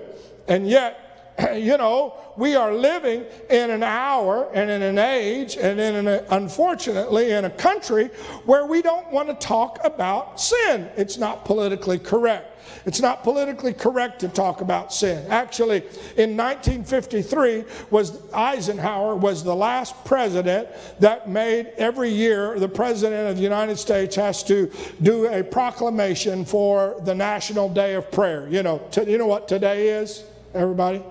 And 0.46 0.68
yet, 0.68 1.05
you 1.54 1.76
know, 1.76 2.14
we 2.36 2.54
are 2.54 2.72
living 2.72 3.24
in 3.50 3.70
an 3.70 3.82
hour 3.82 4.50
and 4.54 4.70
in 4.70 4.82
an 4.82 4.98
age 4.98 5.56
and 5.56 5.80
in 5.80 6.06
an, 6.06 6.24
unfortunately 6.30 7.32
in 7.32 7.44
a 7.44 7.50
country 7.50 8.06
where 8.44 8.66
we 8.66 8.82
don't 8.82 9.10
want 9.10 9.28
to 9.28 9.34
talk 9.34 9.78
about 9.84 10.40
sin. 10.40 10.88
It's 10.96 11.18
not 11.18 11.44
politically 11.44 11.98
correct. 11.98 12.52
It's 12.84 13.00
not 13.00 13.22
politically 13.22 13.72
correct 13.72 14.20
to 14.20 14.28
talk 14.28 14.60
about 14.60 14.92
sin. 14.92 15.26
Actually, 15.28 15.78
in 16.16 16.36
1953 16.36 17.64
was 17.90 18.22
Eisenhower 18.32 19.16
was 19.16 19.42
the 19.42 19.54
last 19.54 20.04
president 20.04 20.68
that 21.00 21.28
made 21.28 21.72
every 21.78 22.10
year 22.10 22.58
the 22.58 22.68
president 22.68 23.28
of 23.30 23.36
the 23.36 23.42
United 23.42 23.76
States 23.76 24.14
has 24.16 24.42
to 24.44 24.70
do 25.02 25.26
a 25.26 25.42
proclamation 25.42 26.44
for 26.44 27.00
the 27.04 27.14
National 27.14 27.68
Day 27.68 27.94
of 27.94 28.10
Prayer. 28.10 28.48
You 28.48 28.62
know, 28.62 28.82
you 29.06 29.18
know 29.18 29.26
what 29.26 29.48
today 29.48 29.88
is, 29.88 30.24
everybody? 30.54 31.02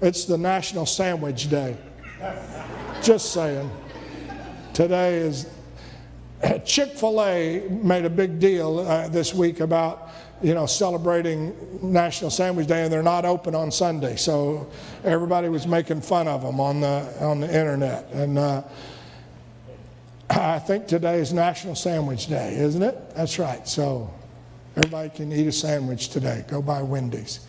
It's 0.00 0.26
the 0.26 0.38
National 0.38 0.86
Sandwich 0.86 1.50
Day. 1.50 1.76
Just 3.02 3.32
saying. 3.32 3.68
Today 4.72 5.16
is 5.16 5.50
Chick 6.64 6.90
fil 6.90 7.20
A 7.20 7.66
made 7.68 8.04
a 8.04 8.10
big 8.10 8.38
deal 8.38 8.78
uh, 8.78 9.08
this 9.08 9.34
week 9.34 9.58
about, 9.58 10.10
you 10.40 10.54
know, 10.54 10.66
celebrating 10.66 11.52
National 11.82 12.30
Sandwich 12.30 12.68
Day, 12.68 12.84
and 12.84 12.92
they're 12.92 13.02
not 13.02 13.24
open 13.24 13.56
on 13.56 13.72
Sunday. 13.72 14.14
So 14.14 14.70
everybody 15.02 15.48
was 15.48 15.66
making 15.66 16.02
fun 16.02 16.28
of 16.28 16.42
them 16.42 16.60
on 16.60 16.80
the, 16.80 17.12
on 17.20 17.40
the 17.40 17.48
internet. 17.48 18.08
And 18.12 18.38
uh, 18.38 18.62
I 20.30 20.60
think 20.60 20.86
today 20.86 21.18
is 21.18 21.32
National 21.32 21.74
Sandwich 21.74 22.28
Day, 22.28 22.54
isn't 22.54 22.82
it? 22.82 23.16
That's 23.16 23.36
right. 23.40 23.66
So 23.66 24.14
everybody 24.76 25.08
can 25.08 25.32
eat 25.32 25.48
a 25.48 25.52
sandwich 25.52 26.10
today. 26.10 26.44
Go 26.46 26.62
buy 26.62 26.82
Wendy's. 26.82 27.47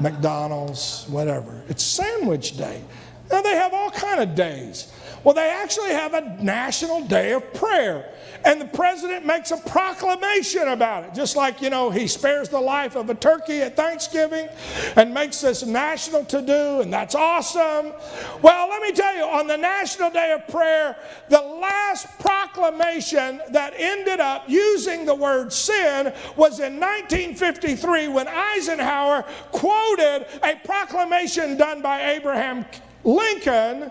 McDonald's, 0.00 1.06
whatever. 1.08 1.62
It's 1.68 1.82
sandwich 1.82 2.56
day. 2.56 2.82
Now 3.30 3.42
they 3.42 3.54
have 3.54 3.72
all 3.72 3.90
kind 3.90 4.20
of 4.20 4.34
days. 4.34 4.92
Well, 5.22 5.34
they 5.34 5.50
actually 5.50 5.90
have 5.90 6.14
a 6.14 6.42
national 6.42 7.06
day 7.06 7.32
of 7.32 7.52
prayer. 7.52 8.10
And 8.44 8.58
the 8.58 8.66
president 8.66 9.26
makes 9.26 9.50
a 9.50 9.58
proclamation 9.58 10.68
about 10.68 11.04
it, 11.04 11.14
just 11.14 11.36
like, 11.36 11.60
you 11.60 11.68
know, 11.68 11.90
he 11.90 12.06
spares 12.06 12.48
the 12.48 12.60
life 12.60 12.96
of 12.96 13.10
a 13.10 13.14
turkey 13.14 13.60
at 13.60 13.76
Thanksgiving 13.76 14.48
and 14.96 15.12
makes 15.12 15.42
this 15.42 15.64
national 15.64 16.24
to 16.26 16.40
do, 16.40 16.80
and 16.80 16.90
that's 16.90 17.14
awesome. 17.14 17.92
Well, 18.40 18.68
let 18.70 18.80
me 18.80 18.92
tell 18.92 19.14
you, 19.14 19.24
on 19.24 19.46
the 19.46 19.58
National 19.58 20.10
Day 20.10 20.32
of 20.32 20.48
Prayer, 20.48 20.96
the 21.28 21.40
last 21.40 22.06
proclamation 22.18 23.42
that 23.50 23.74
ended 23.76 24.20
up 24.20 24.44
using 24.48 25.04
the 25.04 25.14
word 25.14 25.52
sin 25.52 26.14
was 26.36 26.60
in 26.60 26.80
1953 26.80 28.08
when 28.08 28.26
Eisenhower 28.26 29.24
quoted 29.52 30.26
a 30.42 30.56
proclamation 30.64 31.58
done 31.58 31.82
by 31.82 32.12
Abraham 32.12 32.64
Lincoln 33.04 33.90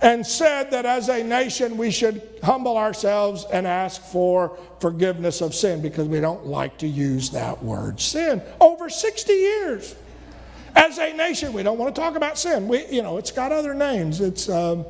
and 0.00 0.24
said 0.24 0.70
that 0.70 0.86
as 0.86 1.08
a 1.08 1.24
nation 1.24 1.76
we 1.76 1.90
should 1.90 2.22
humble 2.42 2.76
ourselves 2.76 3.44
and 3.52 3.66
ask 3.66 4.00
for 4.02 4.56
forgiveness 4.80 5.40
of 5.40 5.54
sin 5.54 5.82
because 5.82 6.06
we 6.06 6.20
don't 6.20 6.46
like 6.46 6.78
to 6.78 6.86
use 6.86 7.30
that 7.30 7.62
word 7.62 8.00
sin. 8.00 8.40
Over 8.60 8.88
60 8.88 9.32
years 9.32 9.96
as 10.76 10.98
a 10.98 11.12
nation 11.14 11.52
we 11.52 11.62
don't 11.62 11.78
want 11.78 11.94
to 11.94 12.00
talk 12.00 12.14
about 12.14 12.38
sin. 12.38 12.68
We 12.68 12.86
you 12.86 13.02
know 13.02 13.18
it's 13.18 13.32
got 13.32 13.50
other 13.50 13.74
names. 13.74 14.20
It's 14.20 14.48
um, 14.48 14.84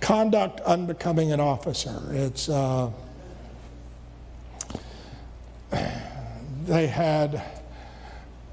conduct 0.00 0.60
unbecoming 0.60 1.32
an 1.32 1.40
officer. 1.40 2.02
It's 2.10 2.48
uh, 2.48 2.90
they 6.66 6.86
had 6.86 7.42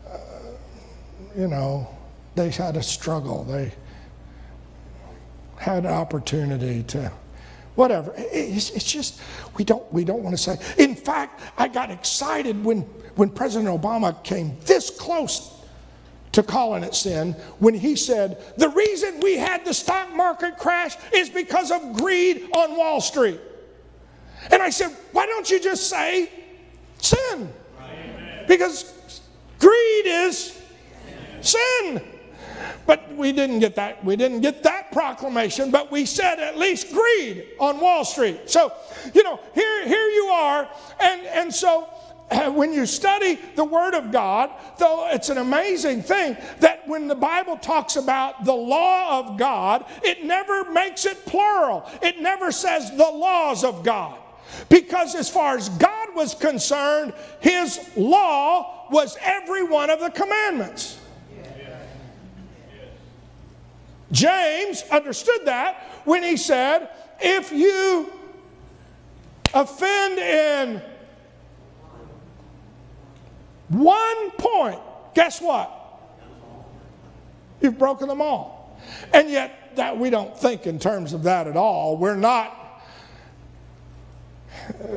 uh, 0.07 0.17
you 1.37 1.47
know 1.47 1.89
they 2.35 2.49
had 2.49 2.77
a 2.77 2.83
struggle. 2.83 3.43
They 3.43 3.73
had 5.57 5.85
an 5.85 5.91
opportunity 5.91 6.83
to 6.83 7.11
whatever. 7.75 8.13
It's, 8.17 8.69
it's, 8.71 8.85
just 8.85 9.21
we 9.55 9.63
don't 9.63 9.91
we 9.91 10.03
don't 10.03 10.23
want 10.23 10.35
to 10.35 10.41
say. 10.41 10.57
In 10.77 10.95
fact, 10.95 11.41
I 11.57 11.67
got 11.67 11.91
excited 11.91 12.63
when 12.63 12.81
when 13.15 13.29
President 13.29 13.69
Obama 13.69 14.21
came 14.23 14.57
this 14.65 14.89
close 14.89 15.51
to 16.33 16.43
calling 16.43 16.83
it 16.83 16.93
sin 16.93 17.31
when 17.59 17.73
he 17.73 17.95
said 17.95 18.43
the 18.57 18.67
reason 18.69 19.21
we 19.21 19.37
had 19.37 19.63
the 19.63 19.73
stock 19.73 20.13
market 20.13 20.57
crash 20.57 20.97
is 21.13 21.29
because 21.29 21.71
of 21.71 21.93
greed 21.93 22.49
on 22.53 22.77
Wall 22.77 22.99
Street. 22.99 23.39
And 24.51 24.61
I 24.61 24.69
said, 24.69 24.91
why 25.13 25.25
don't 25.25 25.49
you 25.49 25.59
just 25.59 25.89
say 25.89 26.29
sin? 26.97 27.51
Because 28.47 29.21
greed 29.59 30.05
is 30.05 30.61
sin. 31.41 32.01
But 32.85 33.13
we 33.15 33.31
didn't 33.31 33.59
get 33.59 33.75
that. 33.75 34.03
We 34.03 34.15
didn't 34.15 34.41
get 34.41 34.63
that 34.63 34.91
proclamation, 34.91 35.71
but 35.71 35.91
we 35.91 36.05
said 36.05 36.39
at 36.39 36.57
least 36.57 36.91
greed 36.91 37.47
on 37.59 37.79
Wall 37.79 38.05
Street. 38.05 38.49
So, 38.49 38.71
you 39.13 39.23
know, 39.23 39.39
here, 39.53 39.87
here 39.87 40.07
you 40.09 40.25
are. 40.27 40.69
And, 40.99 41.21
and 41.25 41.53
so 41.53 41.89
uh, 42.31 42.51
when 42.51 42.73
you 42.73 42.85
study 42.85 43.39
the 43.55 43.63
Word 43.63 43.93
of 43.93 44.11
God, 44.11 44.49
though 44.77 45.09
it's 45.11 45.29
an 45.29 45.37
amazing 45.37 46.01
thing 46.01 46.37
that 46.59 46.87
when 46.87 47.07
the 47.07 47.15
Bible 47.15 47.57
talks 47.57 47.95
about 47.95 48.45
the 48.45 48.53
law 48.53 49.19
of 49.19 49.37
God, 49.37 49.85
it 50.03 50.23
never 50.25 50.71
makes 50.71 51.05
it 51.05 51.25
plural. 51.25 51.89
It 52.01 52.19
never 52.19 52.51
says 52.51 52.89
the 52.91 52.97
laws 52.97 53.63
of 53.63 53.83
God. 53.83 54.19
Because 54.69 55.15
as 55.15 55.29
far 55.29 55.57
as 55.57 55.69
God 55.69 56.15
was 56.15 56.33
concerned, 56.33 57.13
His 57.41 57.79
law 57.95 58.87
was 58.89 59.17
every 59.21 59.63
one 59.63 59.89
of 59.89 59.99
the 59.99 60.09
commandments. 60.09 60.99
James 64.11 64.83
understood 64.91 65.45
that 65.45 66.01
when 66.05 66.23
he 66.23 66.37
said, 66.37 66.89
if 67.19 67.51
you 67.51 68.11
offend 69.53 70.19
in 70.19 70.81
one 73.69 74.31
point, 74.31 74.79
guess 75.13 75.41
what? 75.41 75.71
You've 77.61 77.79
broken 77.79 78.07
them 78.07 78.21
all. 78.21 78.79
And 79.13 79.29
yet, 79.29 79.75
that 79.75 79.97
we 79.97 80.09
don't 80.09 80.37
think 80.37 80.67
in 80.67 80.79
terms 80.79 81.13
of 81.13 81.23
that 81.23 81.47
at 81.47 81.57
all. 81.57 81.97
We're 81.97 82.15
not. 82.15 82.83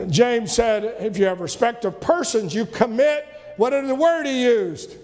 James 0.08 0.52
said, 0.52 0.96
if 1.00 1.18
you 1.18 1.24
have 1.26 1.40
respect 1.40 1.84
of 1.84 2.00
persons, 2.00 2.54
you 2.54 2.64
commit, 2.64 3.26
what 3.56 3.72
is 3.72 3.88
the 3.88 3.94
word 3.94 4.26
he 4.26 4.44
used? 4.44 4.96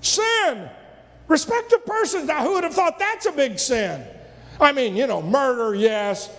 Sin. 0.00 0.68
Respect 1.28 1.72
of 1.72 1.86
persons. 1.86 2.26
Now, 2.26 2.44
who 2.44 2.54
would 2.54 2.64
have 2.64 2.74
thought 2.74 2.98
that's 2.98 3.26
a 3.26 3.32
big 3.32 3.58
sin? 3.58 4.04
I 4.60 4.72
mean, 4.72 4.94
you 4.96 5.06
know, 5.06 5.22
murder, 5.22 5.74
yes. 5.74 6.30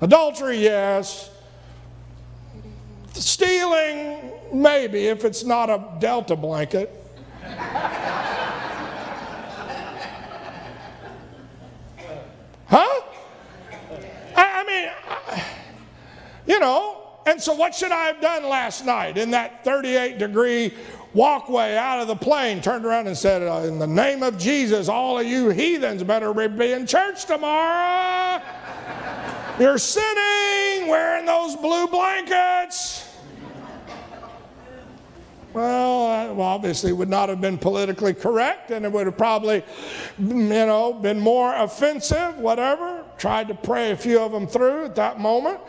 Adultery, 0.00 0.58
yes. 0.58 1.30
Stealing, 3.14 4.32
maybe, 4.52 5.06
if 5.06 5.24
it's 5.24 5.44
not 5.44 5.70
a 5.70 5.82
Delta 5.98 6.36
blanket. 6.36 6.90
huh? 12.66 13.00
I, 14.36 14.64
mean, 14.66 14.90
you 16.46 16.58
know, 16.58 17.04
and 17.26 17.40
so 17.40 17.54
what 17.54 17.74
should 17.74 17.92
I 17.92 18.04
have 18.04 18.20
done 18.20 18.44
last 18.48 18.84
night 18.84 19.16
in 19.16 19.30
that 19.30 19.64
38 19.64 20.18
degree 20.18 20.74
walkway 21.14 21.76
out 21.76 22.00
of 22.00 22.08
the 22.08 22.16
plane, 22.16 22.60
turned 22.60 22.84
around 22.84 23.06
and 23.06 23.16
said, 23.16 23.42
uh, 23.42 23.66
In 23.66 23.78
the 23.78 23.86
name 23.86 24.22
of 24.22 24.36
Jesus, 24.36 24.88
all 24.88 25.18
of 25.18 25.26
you 25.26 25.50
heathens 25.50 26.02
better 26.02 26.34
be 26.48 26.72
in 26.72 26.86
church 26.86 27.24
tomorrow. 27.24 28.42
You're 29.58 29.78
sitting 29.78 30.88
wearing 30.88 31.24
those 31.24 31.56
blue 31.56 31.86
blankets. 31.86 33.08
Well, 35.52 36.40
obviously, 36.40 36.92
would 36.92 37.08
not 37.08 37.28
have 37.28 37.40
been 37.40 37.58
politically 37.58 38.12
correct, 38.12 38.72
and 38.72 38.84
it 38.84 38.90
would 38.90 39.06
have 39.06 39.16
probably, 39.16 39.62
you 40.18 40.34
know, 40.34 40.92
been 40.92 41.20
more 41.20 41.54
offensive, 41.54 42.36
whatever. 42.38 43.04
Tried 43.18 43.46
to 43.48 43.54
pray 43.54 43.92
a 43.92 43.96
few 43.96 44.18
of 44.18 44.32
them 44.32 44.48
through 44.48 44.86
at 44.86 44.96
that 44.96 45.20
moment. 45.20 45.60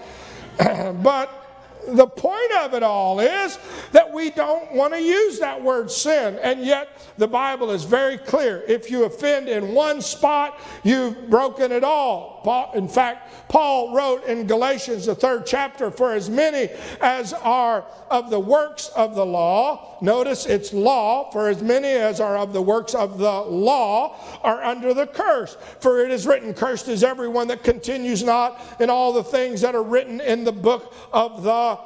but 1.03 1.44
the 1.87 2.07
point 2.07 2.51
of 2.63 2.73
it 2.73 2.83
all 2.83 3.19
is 3.19 3.57
that 3.91 4.11
we 4.11 4.29
don't 4.31 4.71
want 4.73 4.93
to 4.93 5.01
use 5.01 5.39
that 5.39 5.61
word 5.61 5.89
sin. 5.91 6.37
And 6.41 6.65
yet, 6.65 6.89
the 7.17 7.27
Bible 7.27 7.71
is 7.71 7.83
very 7.83 8.17
clear. 8.17 8.63
If 8.67 8.91
you 8.91 9.05
offend 9.05 9.49
in 9.49 9.73
one 9.73 10.01
spot, 10.01 10.59
you've 10.83 11.29
broken 11.29 11.71
it 11.71 11.83
all. 11.83 12.34
Paul, 12.45 12.73
in 12.75 12.87
fact, 12.87 13.49
Paul 13.49 13.95
wrote 13.95 14.23
in 14.25 14.45
Galatians, 14.45 15.07
the 15.07 15.15
third 15.15 15.47
chapter, 15.47 15.89
for 15.89 16.13
as 16.13 16.29
many 16.29 16.69
as 17.01 17.33
are 17.33 17.83
of 18.11 18.29
the 18.29 18.39
works 18.39 18.89
of 18.89 19.15
the 19.15 19.25
law, 19.25 19.97
notice 19.99 20.45
it's 20.45 20.71
law, 20.71 21.31
for 21.31 21.49
as 21.49 21.63
many 21.63 21.87
as 21.87 22.19
are 22.19 22.37
of 22.37 22.53
the 22.53 22.61
works 22.61 22.93
of 22.93 23.17
the 23.17 23.31
law 23.31 24.15
are 24.43 24.63
under 24.63 24.93
the 24.93 25.07
curse. 25.07 25.57
For 25.79 26.05
it 26.05 26.11
is 26.11 26.27
written, 26.27 26.53
Cursed 26.53 26.87
is 26.87 27.03
everyone 27.03 27.47
that 27.47 27.63
continues 27.63 28.21
not 28.21 28.61
in 28.79 28.91
all 28.91 29.11
the 29.11 29.23
things 29.23 29.61
that 29.61 29.73
are 29.73 29.81
written 29.81 30.21
in 30.21 30.43
the 30.43 30.51
book 30.51 30.93
of 31.11 31.41
the 31.41 31.79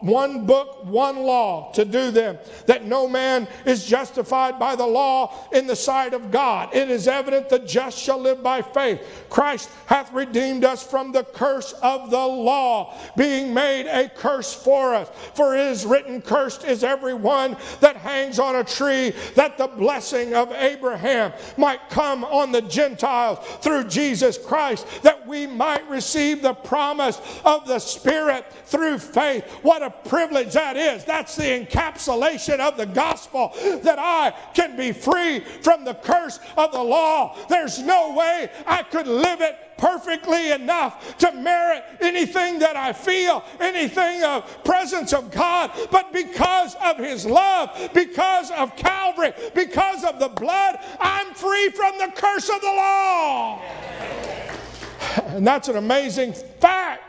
One 0.00 0.46
book, 0.46 0.84
one 0.84 1.18
law 1.18 1.72
to 1.72 1.84
do 1.84 2.10
them, 2.10 2.38
that 2.66 2.84
no 2.84 3.08
man 3.08 3.48
is 3.64 3.86
justified 3.86 4.58
by 4.58 4.76
the 4.76 4.86
law 4.86 5.48
in 5.52 5.66
the 5.66 5.76
sight 5.76 6.14
of 6.14 6.30
God. 6.30 6.74
It 6.74 6.90
is 6.90 7.08
evident 7.08 7.48
the 7.48 7.58
just 7.58 7.98
shall 7.98 8.18
live 8.18 8.42
by 8.42 8.62
faith. 8.62 9.00
Christ 9.30 9.70
hath 9.86 10.12
redeemed 10.12 10.64
us 10.64 10.82
from 10.82 11.12
the 11.12 11.24
curse 11.24 11.72
of 11.82 12.10
the 12.10 12.26
law, 12.26 12.94
being 13.16 13.54
made 13.54 13.86
a 13.86 14.08
curse 14.08 14.52
for 14.52 14.94
us. 14.94 15.10
For 15.34 15.56
it 15.56 15.66
is 15.66 15.86
written, 15.86 16.22
Cursed 16.22 16.64
is 16.64 16.84
everyone 16.84 17.56
that 17.80 17.96
hangs 17.96 18.38
on 18.38 18.56
a 18.56 18.64
tree, 18.64 19.12
that 19.34 19.58
the 19.58 19.68
blessing 19.68 20.34
of 20.34 20.52
Abraham 20.52 21.32
might 21.56 21.88
come 21.90 22.24
on 22.24 22.52
the 22.52 22.62
Gentiles 22.62 23.38
through 23.60 23.84
Jesus 23.84 24.38
Christ, 24.38 24.86
that 25.02 25.26
we 25.26 25.46
might 25.46 25.88
receive 25.88 26.42
the 26.42 26.54
promise 26.54 27.20
of 27.44 27.66
the 27.66 27.78
Spirit 27.78 28.50
through 28.66 28.98
faith. 28.98 29.44
What 29.62 29.82
a 29.86 30.08
privilege 30.08 30.52
that 30.54 30.76
is. 30.76 31.04
That's 31.04 31.36
the 31.36 31.44
encapsulation 31.44 32.58
of 32.58 32.76
the 32.76 32.86
gospel 32.86 33.52
that 33.82 33.98
I 33.98 34.34
can 34.54 34.76
be 34.76 34.92
free 34.92 35.40
from 35.40 35.84
the 35.84 35.94
curse 35.94 36.40
of 36.56 36.72
the 36.72 36.82
law. 36.82 37.36
There's 37.48 37.80
no 37.80 38.14
way 38.14 38.50
I 38.66 38.82
could 38.82 39.06
live 39.06 39.40
it 39.40 39.56
perfectly 39.78 40.52
enough 40.52 41.16
to 41.18 41.32
merit 41.32 41.84
anything 42.00 42.58
that 42.60 42.76
I 42.76 42.92
feel, 42.92 43.44
anything 43.60 44.22
of 44.22 44.64
presence 44.64 45.12
of 45.12 45.30
God, 45.30 45.70
but 45.90 46.12
because 46.12 46.74
of 46.82 46.98
his 46.98 47.26
love, 47.26 47.90
because 47.92 48.50
of 48.50 48.74
Calvary, 48.76 49.32
because 49.54 50.02
of 50.04 50.18
the 50.18 50.28
blood, 50.28 50.78
I'm 50.98 51.34
free 51.34 51.68
from 51.70 51.98
the 51.98 52.10
curse 52.14 52.48
of 52.48 52.60
the 52.60 52.66
law. 52.66 53.62
And 55.26 55.46
that's 55.46 55.68
an 55.68 55.76
amazing 55.76 56.32
fact. 56.32 57.02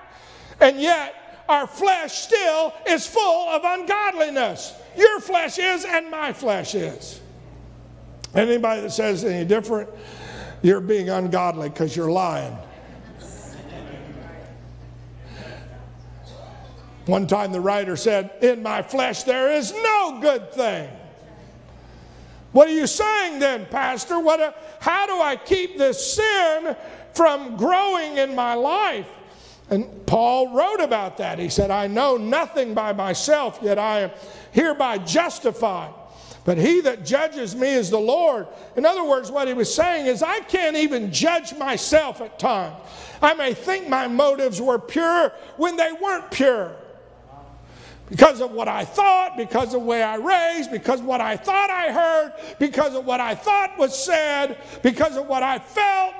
And 0.60 0.82
yet, 0.82 1.27
our 1.50 1.68
flesh 1.68 2.14
still 2.14 2.74
is 2.88 3.08
full 3.08 3.50
of 3.50 3.62
ungodliness. 3.64 4.74
Your 4.98 5.20
flesh 5.20 5.58
is, 5.58 5.86
and 5.86 6.12
my 6.12 6.34
flesh 6.34 6.76
is. 6.76 7.22
Anybody 8.34 8.82
that 8.82 8.92
says 8.92 9.24
any 9.24 9.46
different, 9.46 9.90
you're 10.62 10.82
being 10.82 11.10
ungodly 11.10 11.70
because 11.70 11.96
you're 11.96 12.12
lying. 12.12 12.58
One 17.06 17.26
time 17.26 17.54
the 17.54 17.62
writer 17.62 17.96
said, 17.96 18.32
In 18.42 18.62
my 18.62 18.82
flesh 18.82 19.24
there 19.24 19.54
is 19.54 19.72
no 19.72 20.20
good 20.22 20.52
thing. 20.52 20.90
What 22.52 22.68
are 22.68 22.74
you 22.74 22.88
saying 22.88 23.40
then, 23.40 23.66
Pastor? 23.68 24.20
What 24.20 24.42
a, 24.42 24.54
how 24.80 25.06
do 25.06 25.22
I 25.22 25.36
keep 25.36 25.78
this 25.78 26.16
sin 26.16 26.76
from 27.14 27.56
growing 27.56 28.18
in 28.18 28.36
my 28.36 28.56
life? 28.56 29.08
And 29.70 30.06
Paul 30.06 30.54
wrote 30.54 30.80
about 30.80 31.18
that. 31.18 31.40
He 31.40 31.50
said, 31.50 31.72
I 31.72 31.88
know 31.88 32.16
nothing 32.16 32.74
by 32.74 32.94
myself, 32.94 33.60
yet 33.62 33.78
I 33.78 34.00
am 34.00 34.12
hereby 34.52 35.00
justified. 35.00 35.94
But 36.46 36.58
he 36.58 36.80
that 36.82 37.06
judges 37.06 37.54
me 37.54 37.68
is 37.68 37.90
the 37.90 38.00
Lord. 38.00 38.48
In 38.78 38.86
other 38.86 39.04
words, 39.04 39.30
what 39.30 39.50
he 39.50 39.54
was 39.54 39.74
saying 39.74 40.06
is, 40.06 40.24
I 40.24 40.40
can't 40.42 40.78
even 40.78 41.12
judge 41.12 41.54
myself 41.58 42.22
at 42.22 42.40
times. 42.40 42.78
I 43.22 43.34
may 43.34 43.54
think 43.54 43.90
my 43.90 44.08
motives 44.08 44.62
were 44.62 44.80
pure 44.80 45.34
when 45.58 45.76
they 45.76 45.92
weren't 46.02 46.32
pure. 46.32 46.74
Because 48.10 48.40
of 48.40 48.52
what 48.52 48.70
I 48.70 48.86
thought, 48.86 49.36
because 49.36 49.74
of 49.74 49.82
the 49.82 49.88
way 49.88 50.02
I 50.02 50.16
raised, 50.16 50.72
because 50.72 51.02
what 51.02 51.20
I 51.20 51.36
thought 51.36 51.70
I 51.70 51.92
heard, 51.92 52.34
because 52.58 52.96
of 52.96 53.04
what 53.04 53.20
I 53.20 53.36
thought 53.36 53.78
was 53.78 54.02
said, 54.02 54.58
because 54.82 55.18
of 55.18 55.28
what 55.28 55.44
I 55.44 55.60
felt. 55.60 56.14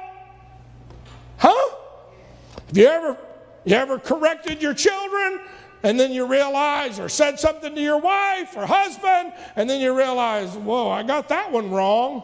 Huh? 1.38 1.76
Have 2.68 2.78
you 2.78 2.88
ever 2.88 3.18
you 3.68 3.76
ever 3.76 4.00
corrected 4.00 4.62
your 4.62 4.74
children 4.74 5.42
and 5.84 6.00
then 6.00 6.12
you 6.12 6.26
realize, 6.26 7.00
or 7.00 7.10
said 7.10 7.38
something 7.38 7.76
to 7.76 7.82
your 7.82 8.00
wife 8.00 8.56
or 8.56 8.66
husband, 8.66 9.34
and 9.56 9.70
then 9.70 9.82
you 9.82 9.96
realize, 9.96 10.56
whoa, 10.56 10.90
I 10.90 11.04
got 11.04 11.30
that 11.30 11.52
one 11.52 11.70
wrong? 11.70 12.24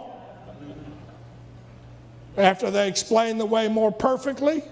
After 2.37 2.71
they 2.71 2.87
explained 2.87 3.39
the 3.39 3.45
way 3.45 3.67
more 3.67 3.91
perfectly, 3.91 4.63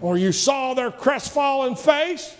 or 0.00 0.16
you 0.16 0.32
saw 0.32 0.72
their 0.74 0.90
crestfallen 0.90 1.76
face. 1.76 2.34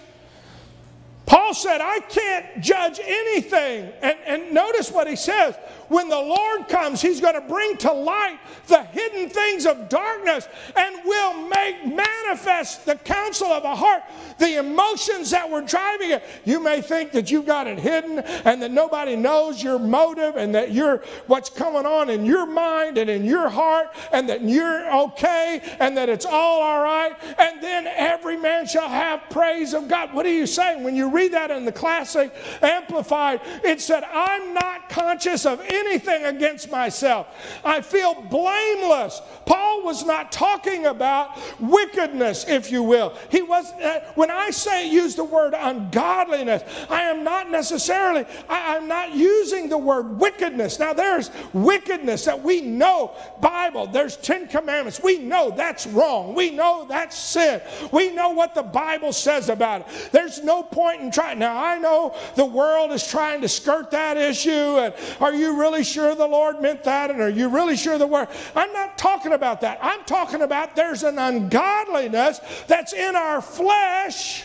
Paul 1.27 1.55
said, 1.55 1.81
I 1.81 2.01
can't 2.01 2.61
judge 2.61 2.99
anything. 3.05 3.93
And, 4.03 4.17
and 4.27 4.53
notice 4.53 4.91
what 4.91 5.07
he 5.07 5.15
says 5.15 5.55
when 5.91 6.09
the 6.09 6.17
Lord 6.17 6.69
comes, 6.69 7.03
He's 7.03 7.21
going 7.21 7.35
to 7.35 7.41
bring 7.41 7.77
to 7.79 7.93
light 7.93 8.39
the 8.69 8.85
hidden 8.85 9.29
things 9.29 9.67
of 9.67 9.89
darkness 9.89 10.49
and 10.77 10.97
will 11.05 11.49
make 11.49 11.85
manifest 11.85 12.87
the 12.87 12.95
counsel 12.95 13.49
of 13.49 13.65
a 13.65 13.75
heart, 13.75 14.05
the 14.39 14.59
emotions 14.59 15.33
that 15.33 15.51
were 15.51 15.63
driving 15.63 16.13
it. 16.13 16.25
You 16.45 16.61
may 16.61 16.81
think 16.81 17.11
that 17.13 17.33
you've 17.33 17.47
got 17.47 17.67
it 17.67 17.79
hidden 17.79 18.21
and 18.21 18.63
that 18.63 18.71
nobody 18.71 19.17
knows 19.17 19.63
your 19.63 19.81
motive 19.81 20.37
and 20.37 20.55
that 20.55 20.71
you're 20.71 20.99
what's 21.27 21.51
coming 21.51 21.85
on 21.87 22.09
in 22.09 22.25
your 22.25 22.47
mind 22.47 22.97
and 22.97 23.11
in 23.11 23.25
your 23.25 23.49
heart 23.49 23.89
and 24.13 24.29
that 24.29 24.43
you're 24.43 24.89
okay 25.07 25.61
and 25.81 25.97
that 25.97 26.09
it's 26.09 26.25
all 26.25 26.63
all 26.63 26.85
right. 26.85 27.17
And 27.37 27.61
then 27.61 27.89
every 27.89 28.37
man 28.37 28.65
shall 28.65 28.89
have 28.89 29.23
praise 29.29 29.75
of 29.75 29.89
God. 29.89 30.15
What 30.15 30.25
are 30.25 30.33
you 30.33 30.47
saying? 30.47 30.85
When 30.85 30.95
you 30.95 31.11
read 31.11 31.33
that 31.33 31.51
in 31.51 31.65
the 31.65 31.73
classic 31.73 32.33
amplified, 32.63 33.41
it 33.65 33.81
said, 33.81 34.05
I'm 34.05 34.55
not 34.55 34.89
conscious 34.89 35.47
of 35.47 35.61
any 35.69 35.80
anything 35.81 36.25
against 36.25 36.71
myself. 36.71 37.27
I 37.65 37.81
feel 37.81 38.15
blameless. 38.23 39.21
Paul 39.47 39.83
was 39.85 40.05
not 40.05 40.33
talking 40.33 40.87
about 40.87 41.39
wickedness, 41.61 42.45
if 42.49 42.71
you 42.71 42.83
will. 42.83 43.15
He 43.31 43.43
was, 43.43 43.73
uh, 43.73 44.01
when 44.15 44.31
I 44.31 44.51
say 44.51 44.91
use 44.91 45.15
the 45.15 45.25
word 45.25 45.55
ungodliness, 45.57 46.63
I 46.89 47.03
am 47.03 47.25
not 47.25 47.51
necessarily, 47.51 48.25
I, 48.49 48.77
I'm 48.77 48.87
not 48.89 49.15
using 49.15 49.69
the 49.69 49.79
word 49.79 50.19
wickedness. 50.19 50.79
Now, 50.79 50.93
there's 50.93 51.31
wickedness 51.53 52.25
that 52.27 52.43
we 52.43 52.61
know, 52.61 53.13
Bible, 53.41 53.87
there's 53.87 54.17
Ten 54.17 54.47
Commandments. 54.47 55.01
We 55.03 55.19
know 55.19 55.51
that's 55.51 55.87
wrong. 55.87 56.35
We 56.35 56.51
know 56.51 56.87
that's 56.89 57.17
sin. 57.19 57.61
We 57.93 58.11
know 58.13 58.31
what 58.31 58.55
the 58.55 58.63
Bible 58.63 59.13
says 59.13 59.49
about 59.49 59.83
it. 59.83 59.87
There's 60.13 60.43
no 60.43 60.63
point 60.63 61.01
in 61.01 61.11
trying. 61.11 61.39
Now, 61.39 61.63
I 61.63 61.79
know 61.79 62.15
the 62.37 62.45
world 62.45 62.93
is 62.93 63.07
trying 63.07 63.41
to 63.43 63.49
skirt 63.49 63.91
that 63.93 64.17
issue, 64.17 64.51
and 64.51 64.95
are 65.21 65.35
you 65.35 65.59
really 65.59 65.70
really 65.71 65.85
sure 65.85 66.15
the 66.15 66.27
Lord 66.27 66.61
meant 66.61 66.83
that? 66.85 67.11
And 67.11 67.21
are 67.21 67.29
you 67.29 67.49
really 67.49 67.77
sure 67.77 67.97
the 67.97 68.07
word? 68.07 68.29
I'm 68.57 68.73
not 68.73 68.99
talking 68.99 69.33
about 69.33 69.61
that. 69.61 69.79
I'm 69.81 70.05
talking 70.05 70.43
about 70.43 70.75
there's 70.75 71.05
an 71.05 71.19
ungodliness 71.19 72.41
that's 72.67 72.93
in 72.93 73.15
our 73.15 73.41
flesh 73.41 74.45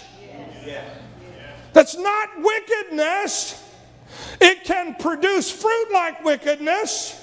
that's 1.73 1.97
not 1.97 2.29
wickedness. 2.39 3.61
It 4.39 4.63
can 4.63 4.95
produce 4.95 5.51
fruit 5.51 5.91
like 5.91 6.23
wickedness. 6.23 7.21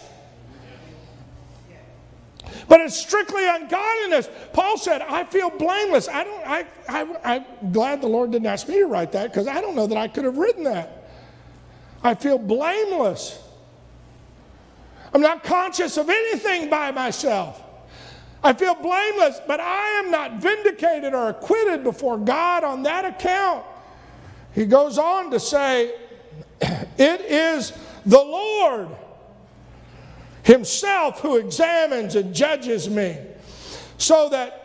But 2.69 2.81
it's 2.83 2.97
strictly 2.97 3.49
ungodliness. 3.49 4.29
Paul 4.53 4.79
said, 4.79 5.01
I 5.03 5.25
feel 5.25 5.49
blameless. 5.51 6.09
I 6.09 6.25
don't, 6.25 6.47
I, 6.47 6.67
I, 6.89 7.17
I'm 7.25 7.73
glad 7.73 8.03
the 8.03 8.09
Lord 8.09 8.31
didn't 8.31 8.47
ask 8.47 8.69
me 8.69 8.75
to 8.75 8.87
write 8.87 9.13
that 9.13 9.31
because 9.31 9.49
I 9.49 9.61
don't 9.61 9.75
know 9.75 9.87
that 9.87 9.99
I 9.99 10.07
could 10.07 10.25
have 10.25 10.37
written 10.37 10.65
that. 10.65 11.09
I 12.03 12.15
feel 12.15 12.39
blameless. 12.39 13.42
I'm 15.15 15.21
not 15.21 15.45
conscious 15.45 15.97
of 15.97 16.09
anything 16.09 16.71
by 16.71 16.91
myself. 16.91 17.63
I 18.45 18.53
feel 18.53 18.75
blameless, 18.75 19.41
but 19.47 19.61
I 19.61 19.89
am 20.01 20.11
not 20.11 20.41
vindicated 20.41 21.15
or 21.15 21.29
acquitted 21.29 21.85
before 21.85 22.19
God 22.19 22.65
on 22.65 22.83
that 22.83 23.05
account. 23.05 23.65
He 24.55 24.67
goes 24.67 24.99
on 24.99 25.31
to 25.31 25.39
say, 25.39 25.95
It 26.61 27.21
is 27.21 27.73
the 28.05 28.19
Lord 28.19 28.89
Himself 30.43 31.21
who 31.21 31.37
examines 31.37 32.17
and 32.17 32.35
judges 32.35 32.89
me. 32.91 33.19
So 33.99 34.29
that 34.31 34.59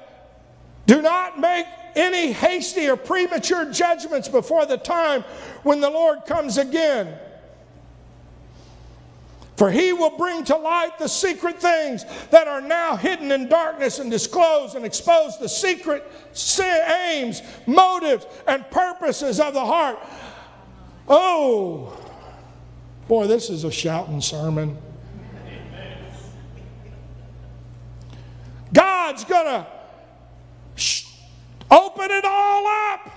do 0.87 1.01
not 1.01 1.39
make 1.39 1.67
any 1.95 2.31
hasty 2.31 2.89
or 2.89 2.95
premature 2.95 3.65
judgments 3.71 4.27
before 4.27 4.65
the 4.65 4.77
time 4.77 5.23
when 5.63 5.81
the 5.81 5.89
Lord 5.89 6.25
comes 6.25 6.57
again. 6.57 7.17
For 9.57 9.71
he 9.71 9.91
will 9.91 10.15
bring 10.15 10.43
to 10.45 10.55
light 10.55 10.99
the 10.99 11.09
secret 11.09 11.59
things 11.59 12.05
that 12.29 12.47
are 12.47 12.61
now 12.61 12.95
hidden 12.95 13.31
in 13.31 13.49
darkness 13.49 13.97
and 13.97 14.11
disclose 14.11 14.75
and 14.75 14.85
expose 14.85 15.39
the 15.39 15.49
secret 15.49 16.03
aims, 16.61 17.41
motives, 17.65 18.27
and 18.47 18.69
purposes 18.69 19.39
of 19.39 19.55
the 19.55 19.65
heart. 19.65 19.97
Oh, 21.07 21.97
boy, 23.07 23.25
this 23.25 23.49
is 23.49 23.63
a 23.63 23.71
shouting 23.71 24.21
sermon. 24.21 24.77
God's 28.71 29.23
going 29.23 29.45
to 29.45 29.67
open 31.71 32.11
it 32.11 32.25
all 32.25 32.67
up. 32.93 33.09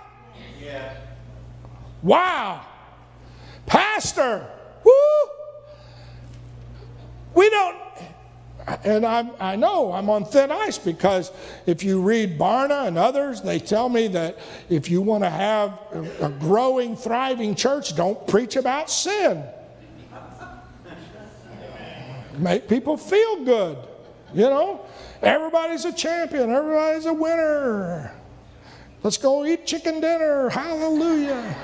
Yeah. 0.59 0.95
Wow. 2.03 2.67
Pastor, 3.67 4.49
whoo! 4.83 5.40
We 7.35 7.49
don't, 7.51 7.77
and 8.85 9.07
I'm, 9.07 9.31
I 9.41 9.57
know 9.57 9.93
I'm 9.93 10.11
on 10.11 10.25
thin 10.25 10.51
ice 10.51 10.79
because 10.79 11.33
if 11.67 11.83
you 11.83 12.01
read 12.01 12.39
Barna 12.39 12.87
and 12.87 12.99
others, 12.99 13.41
they 13.41 13.59
tell 13.59 13.89
me 13.89 14.09
that 14.09 14.39
if 14.69 14.91
you 14.91 15.01
want 15.01 15.25
to 15.25 15.31
have 15.31 15.79
a, 16.21 16.29
growing, 16.29 16.97
thriving 16.97 17.55
church, 17.55 17.95
don't 17.97 18.27
preach 18.27 18.57
about 18.57 18.91
sin. 18.91 19.45
Make 22.39 22.69
people 22.69 22.97
feel 22.97 23.45
good, 23.45 23.79
you 24.33 24.45
know? 24.45 24.87
Everybody's 25.23 25.85
a 25.85 25.93
champion, 25.93 26.51
everybody's 26.51 27.07
a 27.07 27.13
winner. 27.13 28.15
Let's 29.03 29.19
go 29.19 29.45
eat 29.45 29.67
chicken 29.67 30.01
dinner. 30.01 30.49
Hallelujah. 30.51 31.57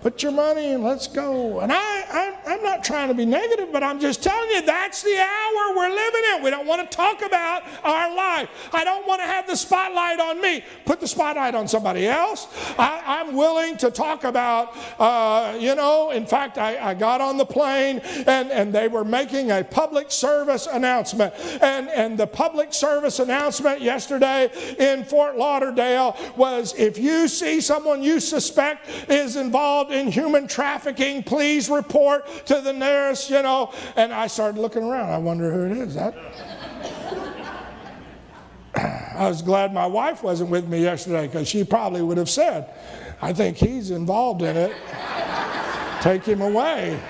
Put 0.00 0.22
your 0.22 0.32
money 0.32 0.72
and 0.72 0.84
let's 0.84 1.06
go. 1.06 1.60
And 1.60 1.72
I, 1.72 1.76
I, 1.76 2.37
I'm 2.48 2.62
not 2.62 2.84
trying 2.84 3.08
to 3.08 3.14
be 3.14 3.24
negative, 3.24 3.68
but 3.72 3.82
I'm 3.82 4.00
just 4.00 4.22
telling 4.22 4.50
you 4.50 4.62
that's 4.62 5.02
the 5.02 5.16
hour 5.16 5.76
we're 5.76 5.90
living 5.90 6.22
in. 6.34 6.42
We 6.42 6.50
don't 6.50 6.66
want 6.66 6.90
to 6.90 6.96
talk 6.96 7.22
about 7.22 7.62
our 7.84 8.14
life. 8.14 8.48
I 8.72 8.84
don't 8.84 9.06
want 9.06 9.20
to 9.20 9.26
have 9.26 9.46
the 9.46 9.56
spotlight 9.56 10.20
on 10.20 10.40
me. 10.40 10.64
Put 10.84 11.00
the 11.00 11.08
spotlight 11.08 11.54
on 11.54 11.68
somebody 11.68 12.06
else. 12.06 12.48
I, 12.78 13.20
am 13.20 13.34
willing 13.34 13.76
to 13.78 13.90
talk 13.90 14.24
about, 14.24 14.76
uh, 14.98 15.56
you 15.58 15.74
know, 15.74 16.10
in 16.10 16.26
fact, 16.26 16.58
I, 16.58 16.90
I 16.90 16.94
got 16.94 17.20
on 17.20 17.36
the 17.36 17.46
plane 17.46 18.00
and, 18.26 18.50
and 18.50 18.72
they 18.72 18.88
were 18.88 19.04
making 19.04 19.50
a 19.50 19.62
public 19.62 20.10
service 20.10 20.66
announcement. 20.70 21.34
And, 21.62 21.88
and 21.88 22.18
the 22.18 22.26
public 22.26 22.72
service 22.72 23.18
announcement 23.18 23.80
yesterday 23.80 24.50
in 24.78 25.04
Fort 25.04 25.36
Lauderdale 25.36 26.16
was 26.36 26.74
if 26.78 26.98
you 26.98 27.28
see 27.28 27.60
someone 27.60 28.02
you 28.02 28.20
suspect 28.20 28.88
is 29.10 29.36
involved 29.36 29.78
involved 29.78 29.92
in 29.92 30.10
human 30.10 30.46
trafficking, 30.46 31.22
please 31.22 31.68
report 31.68 32.26
to 32.46 32.60
the 32.60 32.72
nearest, 32.72 33.30
you 33.30 33.42
know. 33.42 33.72
And 33.96 34.12
I 34.12 34.26
started 34.26 34.60
looking 34.60 34.82
around. 34.82 35.10
I 35.10 35.18
wonder 35.18 35.52
who 35.52 35.66
it 35.66 35.72
is. 35.72 35.94
That. 35.94 36.14
I 39.18 39.28
was 39.28 39.42
glad 39.42 39.72
my 39.74 39.86
wife 39.86 40.22
wasn't 40.22 40.50
with 40.50 40.68
me 40.68 40.82
yesterday 40.82 41.26
because 41.26 41.48
she 41.48 41.64
probably 41.64 42.02
would 42.02 42.18
have 42.18 42.30
said, 42.30 42.72
I 43.20 43.32
think 43.32 43.56
he's 43.56 43.90
involved 43.90 44.42
in 44.42 44.56
it. 44.56 44.76
Take 46.00 46.24
him 46.24 46.40
away. 46.40 47.00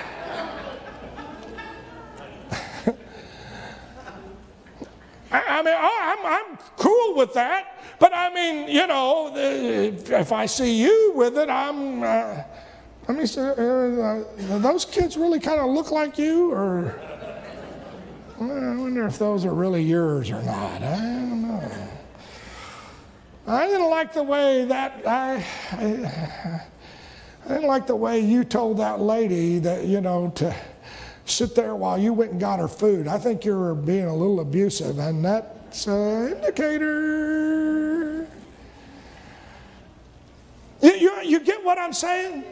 I 5.31 5.63
mean, 5.63 5.75
oh, 5.77 5.99
I'm, 6.03 6.25
I'm 6.25 6.59
cool 6.77 7.15
with 7.17 7.35
that. 7.35 7.79
But 7.99 8.15
I 8.15 8.33
mean, 8.33 8.69
you 8.69 8.87
know, 8.87 9.33
if 9.35 10.33
I 10.33 10.47
see 10.47 10.81
you 10.81 11.13
with 11.15 11.37
it, 11.37 11.51
I'm. 11.51 12.03
Uh, 12.03 12.43
let 13.09 13.17
me 13.17 13.25
say, 13.25 13.41
uh, 13.41 14.59
those 14.59 14.85
kids 14.85 15.17
really 15.17 15.41
kind 15.41 15.59
of 15.61 15.71
look 15.71 15.91
like 15.91 16.19
you, 16.19 16.53
or 16.53 16.95
I 18.39 18.45
wonder 18.45 19.07
if 19.07 19.19
those 19.19 19.47
are 19.47 19.55
really 19.55 19.83
yours 19.83 20.31
or 20.31 20.43
not. 20.43 20.83
I 20.83 20.97
don't 20.97 21.43
know. 21.43 21.89
I 23.47 23.67
didn't 23.67 23.89
like 23.89 24.13
the 24.13 24.23
way 24.23 24.67
that 24.67 25.03
I, 25.07 25.43
I, 25.73 26.63
I 27.47 27.49
didn't 27.49 27.67
like 27.67 27.87
the 27.87 27.97
way 27.97 28.21
you 28.21 28.45
told 28.45 28.77
that 28.77 29.01
lady 29.01 29.59
that 29.61 29.87
you 29.87 30.03
know 30.03 30.31
to 30.37 30.55
sit 31.25 31.55
there 31.55 31.75
while 31.75 31.97
you 31.97 32.13
went 32.13 32.33
and 32.33 32.41
got 32.41 32.59
her 32.59 32.69
food. 32.69 33.09
I 33.09 33.17
think 33.17 33.43
you're 33.43 33.75
being 33.75 34.05
a 34.05 34.15
little 34.15 34.41
abusive, 34.41 34.99
and 34.99 35.25
that's 35.25 35.87
an 35.87 36.33
indicator. 36.33 38.29
You, 40.83 40.93
you, 40.93 41.21
you 41.25 41.41
get 41.41 41.65
what 41.65 41.79
I'm 41.79 41.95
saying? 41.95 42.45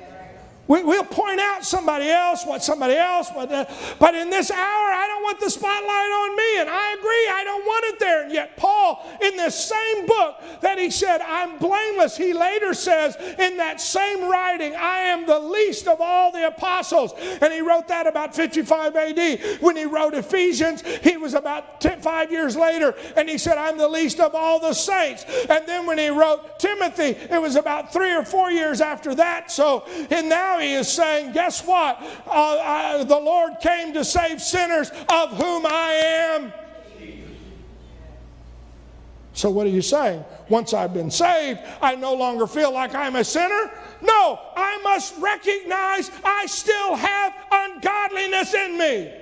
We, 0.69 0.83
will 0.83 1.05
point 1.05 1.39
out 1.41 1.65
somebody 1.65 2.09
else, 2.09 2.45
what 2.45 2.63
somebody 2.63 2.95
else, 2.95 3.31
what, 3.31 3.53
uh, 3.53 3.67
but 3.99 4.15
in 4.15 4.31
this 4.31 4.51
hour, 4.51 4.59
I 4.59 5.07
don't 5.07 5.23
want 5.23 5.41
the 5.41 5.51
spotlight 5.51 5.81
on 5.83 6.37
me. 6.37 6.61
And 6.61 6.71
I 6.71 6.93
agree, 6.93 7.29
I 7.33 7.43
don't 7.45 7.65
want 7.65 7.85
it 7.87 7.99
there. 7.99 8.25
And 8.25 8.33
yet, 8.33 8.57
Paul, 8.57 9.05
in 9.23 9.37
this 9.37 9.55
same 9.55 10.07
book 10.07 10.37
that 10.63 10.79
he 10.79 10.91
said, 10.91 11.21
I'm 11.21 11.59
blameless, 11.59 12.17
he 12.17 12.33
later 12.33 12.75
says 12.75 13.17
in 13.39 13.57
that 13.59 13.81
same 13.81 14.29
writing, 14.29 14.75
I 14.75 14.99
am 14.99 15.27
the 15.27 15.39
least 15.39 15.87
of 15.87 16.01
all 16.01 16.33
the 16.33 16.49
apostles. 16.49 17.13
And 17.41 17.53
he 17.53 17.61
wrote 17.61 17.89
that 17.89 18.07
about 18.07 18.35
55 18.35 18.97
AD. 18.97 19.61
When 19.61 19.77
he 19.77 19.85
wrote 19.85 20.15
Ephesians, 20.15 20.83
he 21.03 21.17
was 21.17 21.35
about 21.35 21.81
10, 21.81 22.01
five 22.01 22.31
years 22.31 22.57
later, 22.57 22.95
and 23.17 23.29
he 23.29 23.39
said, 23.39 23.59
I'm 23.59 23.79
the 23.79 23.89
least 23.89 24.21
of 24.21 24.35
all 24.35 24.61
the 24.61 24.73
saints. 24.73 25.25
And 25.49 25.67
then 25.67 25.87
when 25.87 25.99
he 25.99 26.09
wrote 26.09 26.59
Timothy, 26.59 27.17
it 27.33 27.41
was 27.41 27.57
about 27.57 27.93
three 27.93 28.13
or 28.13 28.25
four 28.25 28.51
years 28.51 28.81
after 28.81 29.15
that. 29.17 29.51
So, 29.51 29.85
in 30.11 30.29
now, 30.29 30.56
he 30.59 30.75
is 30.75 30.89
saying, 30.89 31.33
guess 31.33 31.65
what? 31.65 32.01
Uh, 32.27 32.31
I, 32.31 33.05
the 33.05 33.19
Lord 33.19 33.61
came 33.61 33.93
to 33.95 34.05
save 34.05 34.43
sinners, 34.43 34.91
of 35.09 35.31
whom 35.31 35.67
I 35.67 35.93
am. 36.35 36.53
So, 39.33 39.51
what 39.51 39.67
are 39.67 39.71
you 39.71 39.83
saying? 39.83 40.25
Once 40.49 40.73
I've 40.73 40.95
been 40.95 41.11
saved, 41.11 41.61
I 41.83 41.95
no 41.95 42.15
longer 42.15 42.47
feel 42.47 42.73
like 42.73 42.95
I'm 42.95 43.17
a 43.17 43.25
sinner? 43.25 43.71
No, 44.01 44.41
I 44.57 44.81
must 44.83 45.15
recognize 45.19 46.11
I 46.25 46.47
still 46.47 46.95
have 46.95 47.35
ungodliness 47.53 48.55
in 48.55 48.79
me. 48.79 49.13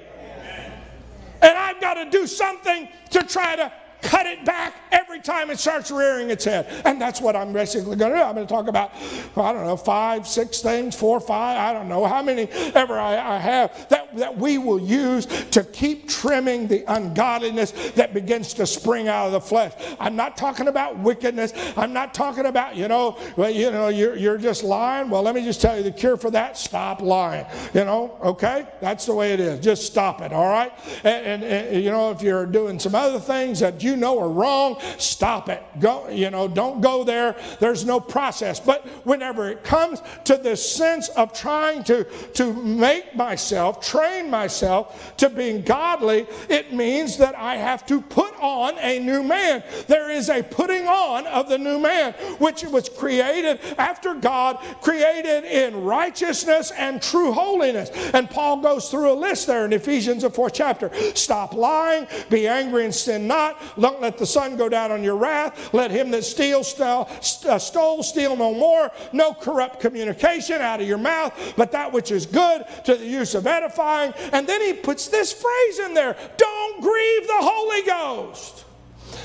And 1.42 1.58
I've 1.58 1.80
got 1.80 1.94
to 1.94 2.08
do 2.08 2.28
something 2.28 2.88
to 3.10 3.22
try 3.24 3.56
to 3.56 3.72
cut 4.04 4.26
it 4.26 4.44
back 4.44 4.74
every 4.92 5.20
time 5.20 5.50
it 5.50 5.58
starts 5.58 5.90
rearing 5.90 6.30
its 6.30 6.44
head. 6.44 6.66
And 6.84 7.00
that's 7.00 7.20
what 7.20 7.34
I'm 7.34 7.52
basically 7.52 7.96
going 7.96 8.12
to 8.12 8.18
do. 8.18 8.22
I'm 8.22 8.34
going 8.34 8.46
to 8.46 8.52
talk 8.52 8.68
about, 8.68 8.92
I 9.36 9.52
don't 9.52 9.64
know, 9.64 9.76
five, 9.76 10.28
six 10.28 10.60
things, 10.60 10.94
four, 10.94 11.18
five, 11.20 11.56
I 11.56 11.72
don't 11.72 11.88
know 11.88 12.04
how 12.04 12.22
many 12.22 12.48
ever 12.74 12.98
I, 12.98 13.36
I 13.36 13.38
have 13.38 13.88
that, 14.16 14.36
we 14.36 14.58
will 14.58 14.80
use 14.80 15.26
to 15.50 15.64
keep 15.64 16.08
trimming 16.08 16.66
the 16.66 16.84
ungodliness 16.92 17.72
that 17.92 18.14
begins 18.14 18.54
to 18.54 18.66
spring 18.66 19.08
out 19.08 19.26
of 19.26 19.32
the 19.32 19.40
flesh. 19.40 19.72
I'm 19.98 20.16
not 20.16 20.36
talking 20.36 20.68
about 20.68 20.98
wickedness. 20.98 21.52
I'm 21.76 21.92
not 21.92 22.14
talking 22.14 22.46
about, 22.46 22.76
you 22.76 22.88
know, 22.88 23.18
well, 23.36 23.50
you 23.50 23.70
know, 23.70 23.88
you're, 23.88 24.16
you're 24.16 24.38
just 24.38 24.64
lying. 24.64 25.10
Well, 25.10 25.22
let 25.22 25.34
me 25.34 25.44
just 25.44 25.60
tell 25.60 25.76
you 25.76 25.82
the 25.82 25.90
cure 25.90 26.16
for 26.16 26.30
that 26.30 26.56
stop 26.56 27.00
lying. 27.00 27.46
You 27.72 27.84
know, 27.84 28.18
okay? 28.22 28.66
That's 28.80 29.06
the 29.06 29.14
way 29.14 29.32
it 29.32 29.40
is. 29.40 29.60
Just 29.60 29.86
stop 29.86 30.20
it, 30.20 30.32
all 30.32 30.48
right? 30.48 30.72
And, 31.04 31.42
and, 31.42 31.44
and 31.44 31.82
you 31.82 31.90
know, 31.90 32.10
if 32.10 32.22
you're 32.22 32.46
doing 32.46 32.78
some 32.78 32.94
other 32.94 33.20
things 33.20 33.60
that 33.60 33.82
you 33.82 33.96
know 33.96 34.18
are 34.18 34.28
wrong, 34.28 34.78
stop 34.98 35.48
it. 35.48 35.62
Go, 35.80 36.08
you 36.08 36.30
know, 36.30 36.48
don't 36.48 36.80
go 36.80 37.04
there. 37.04 37.36
There's 37.60 37.84
no 37.84 38.00
process. 38.00 38.60
But 38.60 38.86
whenever 39.04 39.48
it 39.48 39.64
comes 39.64 40.00
to 40.24 40.36
this 40.36 40.74
sense 40.74 41.08
of 41.10 41.32
trying 41.32 41.84
to, 41.84 42.04
to 42.34 42.52
make 42.52 43.14
myself, 43.14 43.80
train 44.04 44.30
myself 44.30 45.16
to 45.16 45.30
being 45.30 45.62
godly, 45.62 46.26
it 46.48 46.72
means 46.72 47.16
that 47.18 47.34
I 47.34 47.56
have 47.56 47.86
to 47.86 48.00
put 48.00 48.34
on 48.40 48.74
a 48.78 48.98
new 48.98 49.22
man. 49.22 49.62
There 49.86 50.10
is 50.10 50.28
a 50.28 50.42
putting 50.42 50.86
on 50.86 51.26
of 51.26 51.48
the 51.48 51.58
new 51.58 51.78
man, 51.78 52.12
which 52.38 52.64
was 52.64 52.88
created 52.88 53.60
after 53.78 54.14
God, 54.14 54.58
created 54.82 55.44
in 55.44 55.82
righteousness 55.82 56.70
and 56.76 57.00
true 57.00 57.32
holiness. 57.32 57.90
And 58.12 58.28
Paul 58.28 58.58
goes 58.58 58.90
through 58.90 59.12
a 59.12 59.14
list 59.14 59.46
there 59.46 59.64
in 59.64 59.72
Ephesians, 59.72 60.22
the 60.22 60.30
fourth 60.30 60.52
chapter. 60.54 60.90
Stop 61.14 61.54
lying, 61.54 62.06
be 62.28 62.46
angry 62.46 62.84
and 62.84 62.94
sin 62.94 63.26
not, 63.26 63.60
don't 63.80 64.00
let 64.00 64.18
the 64.18 64.26
sun 64.26 64.56
go 64.56 64.68
down 64.68 64.92
on 64.92 65.02
your 65.02 65.16
wrath. 65.16 65.72
Let 65.72 65.90
him 65.90 66.10
that 66.10 66.24
steals, 66.24 66.78
uh, 66.78 67.04
stole, 67.20 68.02
steal 68.02 68.36
no 68.36 68.52
more. 68.52 68.90
No 69.12 69.32
corrupt 69.32 69.80
communication 69.80 70.60
out 70.60 70.80
of 70.80 70.86
your 70.86 70.98
mouth, 70.98 71.54
but 71.56 71.72
that 71.72 71.92
which 71.92 72.10
is 72.10 72.26
good 72.26 72.64
to 72.84 72.96
the 72.96 73.06
use 73.06 73.34
of 73.34 73.46
edifying. 73.46 73.93
And 74.32 74.46
then 74.46 74.60
he 74.60 74.72
puts 74.72 75.08
this 75.08 75.32
phrase 75.32 75.78
in 75.78 75.94
there 75.94 76.16
don't 76.36 76.80
grieve 76.80 77.26
the 77.26 77.38
Holy 77.40 77.82
Ghost. 77.82 78.64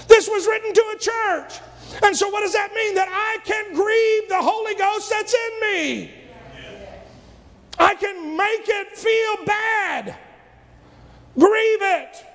This 0.07 0.27
was 0.27 0.47
written 0.47 0.73
to 0.73 0.93
a 0.95 0.99
church. 0.99 1.59
And 2.03 2.15
so, 2.15 2.29
what 2.29 2.41
does 2.41 2.53
that 2.53 2.73
mean? 2.73 2.95
That 2.95 3.07
I 3.09 3.37
can 3.43 3.73
grieve 3.73 4.29
the 4.29 4.41
Holy 4.41 4.75
Ghost 4.75 5.09
that's 5.09 5.33
in 5.33 5.61
me. 5.61 6.11
I 7.79 7.95
can 7.95 8.35
make 8.35 8.67
it 8.67 8.97
feel 8.97 9.45
bad, 9.45 10.15
grieve 11.37 11.81
it. 11.81 12.25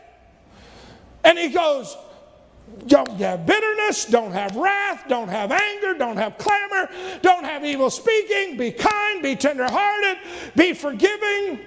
And 1.23 1.38
he 1.38 1.49
goes, 1.51 1.97
don't 2.87 3.11
have 3.11 3.47
bitterness, 3.47 4.07
don't 4.07 4.33
have 4.33 4.57
wrath, 4.57 5.05
don't 5.09 5.29
have 5.29 5.53
anger, 5.53 5.94
don't 5.94 6.16
have 6.16 6.38
clamor, 6.38 6.88
don't 7.23 7.44
have 7.44 7.64
evil 7.64 7.90
speaking, 7.90 8.57
be 8.57 8.70
kind, 8.70 9.23
be 9.23 9.37
tenderhearted, 9.37 10.18
be 10.57 10.73
forgiving. 10.73 11.61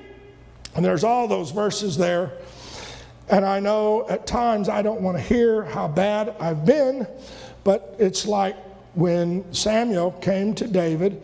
And 0.77 0.85
there's 0.85 1.03
all 1.03 1.27
those 1.27 1.49
verses 1.49 1.97
there. 1.97 2.33
And 3.29 3.43
I 3.43 3.59
know 3.59 4.07
at 4.09 4.27
times 4.27 4.69
I 4.69 4.83
don't 4.83 5.01
want 5.01 5.17
to 5.17 5.23
hear 5.23 5.63
how 5.63 5.87
bad 5.87 6.35
I've 6.39 6.65
been, 6.65 7.07
but 7.63 7.95
it's 7.97 8.27
like 8.27 8.55
when 8.93 9.51
Samuel 9.53 10.11
came 10.11 10.53
to 10.53 10.67
David 10.67 11.21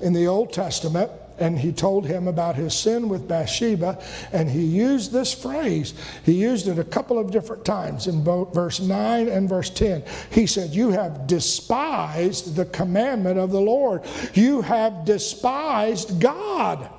in 0.00 0.12
the 0.12 0.26
Old 0.26 0.52
Testament 0.52 1.10
and 1.38 1.56
he 1.56 1.70
told 1.70 2.04
him 2.04 2.26
about 2.26 2.56
his 2.56 2.74
sin 2.74 3.08
with 3.08 3.28
Bathsheba, 3.28 4.02
and 4.32 4.48
he 4.48 4.64
used 4.64 5.12
this 5.12 5.34
phrase. 5.34 5.92
He 6.24 6.32
used 6.32 6.66
it 6.66 6.78
a 6.78 6.84
couple 6.84 7.18
of 7.18 7.30
different 7.30 7.64
times 7.64 8.06
in 8.06 8.24
both 8.24 8.54
verse 8.54 8.80
9 8.80 9.28
and 9.28 9.48
verse 9.48 9.68
10. 9.70 10.02
He 10.30 10.46
said, 10.46 10.70
You 10.70 10.90
have 10.90 11.26
despised 11.26 12.56
the 12.56 12.64
commandment 12.64 13.38
of 13.38 13.50
the 13.50 13.60
Lord, 13.60 14.02
you 14.34 14.62
have 14.62 15.04
despised 15.04 16.20
God. 16.20 16.90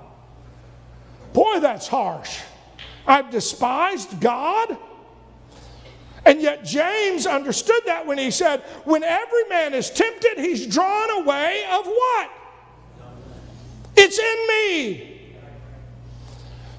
Boy, 1.34 1.60
that's 1.60 1.88
harsh. 1.88 2.40
I've 3.06 3.30
despised 3.30 4.20
God. 4.20 4.78
And 6.26 6.42
yet, 6.42 6.66
James 6.66 7.26
understood 7.26 7.82
that 7.86 8.06
when 8.06 8.18
he 8.18 8.32
said, 8.32 8.62
When 8.84 9.04
every 9.04 9.46
man 9.50 9.74
is 9.74 9.90
tempted, 9.90 10.38
he's 10.38 10.68
drawn 10.68 11.22
away 11.22 11.64
of 11.72 11.86
what? 11.86 12.30
It's 13.96 14.20
in 14.20 14.48
me. 14.48 15.14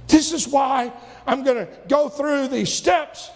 This 0.06 0.32
is 0.32 0.46
why 0.46 0.92
I'm 1.26 1.44
going 1.44 1.66
to 1.66 1.68
go 1.88 2.08
through 2.08 2.48
these 2.48 2.72
steps. 2.72 3.30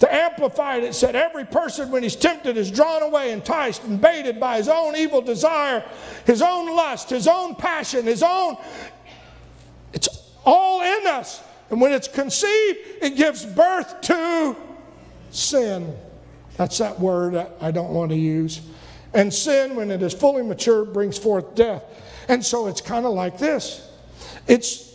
To 0.00 0.12
amplify 0.12 0.76
it, 0.76 0.84
it 0.84 0.94
said, 0.94 1.14
Every 1.14 1.44
person, 1.44 1.90
when 1.90 2.02
he's 2.02 2.16
tempted, 2.16 2.56
is 2.56 2.70
drawn 2.70 3.02
away, 3.02 3.32
enticed, 3.32 3.84
and 3.84 4.00
baited 4.00 4.40
by 4.40 4.56
his 4.56 4.68
own 4.68 4.96
evil 4.96 5.20
desire, 5.20 5.84
his 6.24 6.40
own 6.40 6.74
lust, 6.74 7.10
his 7.10 7.28
own 7.28 7.54
passion, 7.54 8.06
his 8.06 8.22
own. 8.22 8.56
All 10.50 10.80
in 10.82 11.06
us. 11.06 11.40
And 11.70 11.80
when 11.80 11.92
it's 11.92 12.08
conceived, 12.08 12.78
it 13.00 13.16
gives 13.16 13.46
birth 13.46 14.00
to 14.00 14.56
sin. 15.30 15.96
That's 16.56 16.78
that 16.78 16.98
word 16.98 17.46
I 17.60 17.70
don't 17.70 17.94
want 17.94 18.10
to 18.10 18.16
use. 18.16 18.60
And 19.14 19.32
sin, 19.32 19.76
when 19.76 19.92
it 19.92 20.02
is 20.02 20.12
fully 20.12 20.42
mature, 20.42 20.84
brings 20.84 21.16
forth 21.16 21.54
death. 21.54 21.84
And 22.28 22.44
so 22.44 22.66
it's 22.66 22.80
kind 22.80 23.06
of 23.06 23.12
like 23.12 23.38
this 23.38 23.88
it's 24.48 24.92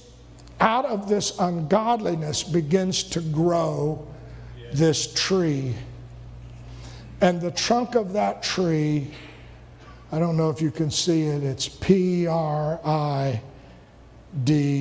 out 0.59 0.85
of 0.85 1.07
this 1.07 1.39
ungodliness 1.39 2.43
begins 2.43 3.03
to 3.03 3.21
grow 3.21 4.05
this 4.73 5.13
tree. 5.13 5.73
And 7.21 7.39
the 7.39 7.51
trunk 7.51 7.95
of 7.95 8.11
that 8.13 8.43
tree, 8.43 9.11
I 10.11 10.19
don't 10.19 10.35
know 10.35 10.49
if 10.49 10.61
you 10.61 10.71
can 10.71 10.91
see 10.91 11.23
it, 11.23 11.43
it's 11.43 11.69
P 11.69 12.27
R 12.27 12.81
I 12.83 13.41
D 14.43 14.74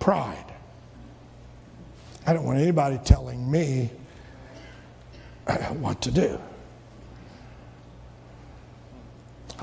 pride. 0.00 0.44
I 2.26 2.32
don't 2.32 2.44
want 2.44 2.58
anybody 2.58 2.98
telling 3.04 3.50
me 3.50 3.90
what 5.78 6.02
to 6.02 6.10
do. 6.10 6.40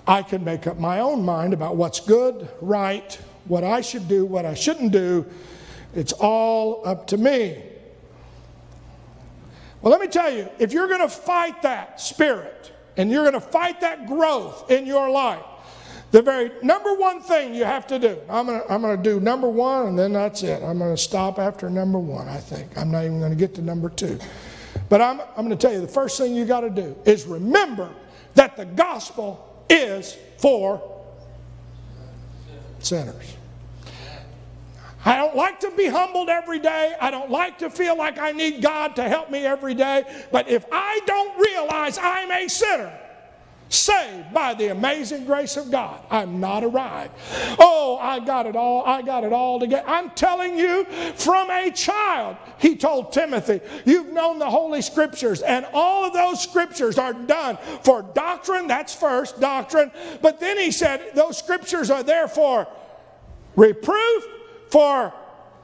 I 0.08 0.22
can 0.22 0.44
make 0.46 0.68
up 0.68 0.80
my 0.80 1.00
own 1.00 1.26
mind 1.26 1.54
about 1.54 1.76
what's 1.76 2.00
good, 2.00 2.48
right, 2.62 3.14
what 3.46 3.66
I 3.66 3.82
should 3.82 4.08
do, 4.08 4.26
what 4.26 4.46
I 4.46 4.54
shouldn't 4.54 4.94
do. 4.94 5.26
It's 5.94 6.14
all 6.14 6.82
up 6.88 7.08
to 7.08 7.18
me. 7.18 7.62
Well, 9.82 9.92
let 9.92 10.00
me 10.00 10.08
tell 10.08 10.32
you 10.32 10.50
if 10.60 10.72
you're 10.72 10.88
going 10.88 11.02
to 11.02 11.10
fight 11.10 11.62
that 11.64 12.00
spirit 12.00 12.72
and 12.96 13.12
you're 13.12 13.24
going 13.24 13.34
to 13.34 13.42
fight 13.42 13.82
that 13.82 14.08
growth 14.08 14.72
in 14.72 14.86
your 14.86 15.10
life, 15.10 15.44
the 16.12 16.22
very 16.22 16.52
number 16.62 16.94
one 16.94 17.22
thing 17.22 17.54
you 17.54 17.66
have 17.66 17.86
to 17.88 18.00
do, 18.00 18.18
I'm 18.30 18.46
going 18.46 18.62
to, 18.62 18.72
I'm 18.72 18.82
going 18.82 18.96
to 18.96 19.04
do 19.04 19.20
number 19.20 19.50
one 19.50 19.88
and 19.88 20.00
then 20.00 20.14
that's 20.14 20.42
it. 20.44 20.64
I'm 20.64 20.78
going 20.80 20.96
to 20.96 21.02
stop 21.02 21.38
after 21.38 21.70
number 21.70 22.00
one, 22.00 22.28
I 22.28 22.38
think. 22.38 22.78
I'm 22.78 22.92
not 22.92 23.04
even 23.04 23.20
going 23.20 23.32
to 23.32 23.38
get 23.38 23.54
to 23.56 23.62
number 23.62 23.90
two. 23.90 24.18
But 24.90 25.02
I'm, 25.02 25.20
I'm 25.20 25.46
going 25.46 25.50
to 25.50 25.58
tell 25.58 25.74
you 25.74 25.82
the 25.82 25.88
first 25.88 26.18
thing 26.18 26.34
you 26.34 26.46
got 26.46 26.62
to 26.62 26.70
do 26.70 26.98
is 27.06 27.26
remember 27.26 27.90
that 28.36 28.56
the 28.56 28.66
gospel 28.66 29.66
is 29.70 30.18
for 30.38 31.04
sinners. 32.80 33.36
I 35.04 35.16
don't 35.16 35.36
like 35.36 35.60
to 35.62 35.72
be 35.72 35.88
humbled 35.88 36.30
every 36.30 36.60
day. 36.60 36.94
I 37.00 37.12
don't 37.12 37.32
like 37.32 37.60
to 37.60 37.70
feel 37.70 37.98
like 37.98 38.18
I 38.18 38.32
need 38.32 38.62
God 38.62 38.96
to 38.98 39.04
help 39.04 39.30
me 39.30 39.46
every 39.46 39.74
day. 39.74 40.04
But 40.32 40.50
if 40.50 40.66
I 40.72 41.00
don't 41.06 41.40
realize 41.40 41.98
I'm 41.98 42.32
a 42.32 42.48
sinner, 42.48 42.98
saved 43.70 44.34
by 44.34 44.54
the 44.54 44.68
amazing 44.68 45.26
grace 45.26 45.58
of 45.58 45.70
God. 45.72 46.00
I'm 46.10 46.40
not 46.40 46.64
arrived. 46.64 47.14
Oh, 47.60 47.98
I 48.02 48.20
got 48.20 48.46
it 48.46 48.56
all. 48.56 48.86
I 48.86 49.02
got 49.02 49.24
it 49.24 49.34
all 49.34 49.60
together. 49.60 49.88
I'm 49.88 50.10
telling 50.12 50.58
you 50.58 50.86
from 51.16 51.50
a 51.50 51.72
child, 51.72 52.38
he 52.60 52.76
told 52.76 53.12
Timothy, 53.12 53.62
you've 53.86 54.14
known 54.14 54.40
the 54.40 54.50
Holy 54.50 54.82
Scriptures, 54.82 55.42
and 55.42 55.66
all 55.74 56.06
of 56.06 56.14
those 56.14 56.42
Scriptures 56.42 56.98
are 56.98 57.14
done 57.14 57.58
for 57.84 58.02
doctrine. 58.14 58.68
That's 58.68 58.96
first, 58.96 59.40
doctrine. 59.40 59.92
But 60.22 60.40
then 60.40 60.58
he 60.58 60.72
said, 60.72 61.12
those 61.14 61.38
Scriptures 61.38 61.90
are 61.90 62.04
there 62.04 62.28
for 62.28 62.68
reproof, 63.56 64.24
for 64.70 65.14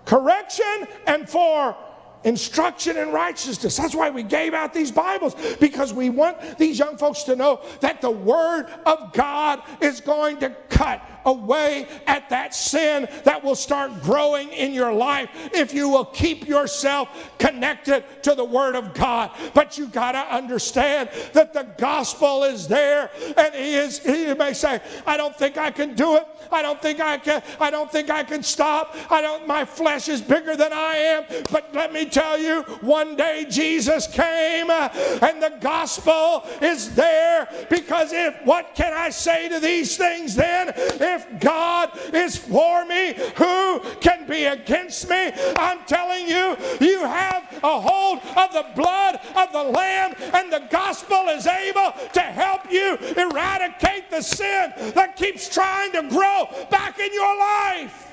correction, 0.05 0.87
and 1.07 1.29
for 1.29 1.75
instruction 2.23 2.97
in 2.97 3.11
righteousness. 3.11 3.77
That's 3.77 3.95
why 3.95 4.09
we 4.09 4.23
gave 4.23 4.53
out 4.53 4.73
these 4.73 4.91
Bibles, 4.91 5.35
because 5.59 5.93
we 5.93 6.09
want 6.09 6.57
these 6.57 6.79
young 6.79 6.97
folks 6.97 7.23
to 7.23 7.35
know 7.35 7.61
that 7.79 8.01
the 8.01 8.11
Word 8.11 8.67
of 8.85 9.13
God 9.13 9.61
is 9.81 10.01
going 10.01 10.37
to 10.37 10.49
cut 10.69 11.01
away 11.25 11.87
at 12.05 12.29
that 12.29 12.53
sin 12.53 13.07
that 13.23 13.41
will 13.41 13.55
start 13.55 14.01
growing 14.01 14.49
in 14.49 14.73
your 14.73 14.91
life 14.91 15.29
if 15.53 15.73
you 15.73 15.87
will 15.87 16.03
keep 16.05 16.45
yourself 16.47 17.07
connected 17.37 18.03
to 18.23 18.35
the 18.35 18.43
Word 18.43 18.75
of 18.75 18.93
God. 18.93 19.31
But 19.53 19.77
you 19.77 19.87
got 19.87 20.13
to 20.13 20.35
understand 20.35 21.09
that 21.31 21.53
the 21.53 21.63
gospel 21.77 22.43
is 22.43 22.67
there, 22.67 23.09
and 23.37 23.53
He 23.53 23.75
is. 23.75 23.99
He 23.99 24.33
may 24.33 24.53
say, 24.53 24.81
"I 25.05 25.15
don't 25.15 25.35
think 25.35 25.57
I 25.57 25.71
can 25.71 25.95
do 25.95 26.17
it. 26.17 26.27
I 26.51 26.61
don't 26.61 26.81
think 26.81 26.99
I 26.99 27.17
can. 27.17 27.41
I 27.59 27.69
don't 27.69 27.91
think 27.91 28.09
I 28.09 28.23
can 28.23 28.43
stop. 28.43 28.95
I 29.09 29.21
don't. 29.21 29.47
My 29.47 29.63
flesh 29.63 30.09
is 30.09 30.21
bigger 30.21 30.55
than 30.55 30.73
I 30.73 30.95
am." 30.97 31.23
But 31.51 31.73
let 31.73 31.93
me 31.93 32.05
tell 32.13 32.37
you, 32.37 32.61
one 32.81 33.15
day 33.15 33.45
Jesus 33.49 34.07
came, 34.07 34.69
uh, 34.69 34.89
and 35.21 35.41
the 35.41 35.57
gospel 35.59 36.45
is 36.61 36.93
there 36.95 37.49
because 37.69 38.13
if 38.13 38.35
what 38.45 38.75
can 38.75 38.93
I 38.93 39.09
say 39.09 39.49
to 39.49 39.59
these 39.59 39.97
things 39.97 40.35
then? 40.35 40.71
If 40.75 41.39
God 41.39 41.97
is 42.13 42.37
for 42.37 42.85
me, 42.85 43.15
who 43.35 43.79
can 43.99 44.27
be 44.27 44.45
against 44.45 45.09
me? 45.09 45.31
I'm 45.57 45.79
telling 45.85 46.27
you, 46.27 46.55
you 46.79 46.99
have 46.99 47.43
a 47.63 47.81
hold 47.81 48.19
of 48.37 48.53
the 48.53 48.65
blood 48.75 49.19
of 49.35 49.51
the 49.51 49.63
Lamb, 49.63 50.13
and 50.33 50.51
the 50.51 50.67
gospel 50.69 51.29
is 51.29 51.47
able 51.47 51.93
to 52.13 52.21
help 52.21 52.71
you 52.71 52.95
eradicate 53.17 54.09
the 54.11 54.21
sin 54.21 54.73
that 54.93 55.15
keeps 55.15 55.49
trying 55.49 55.91
to 55.93 56.03
grow 56.09 56.47
back 56.69 56.99
in 56.99 57.13
your 57.13 57.37
life. 57.37 58.11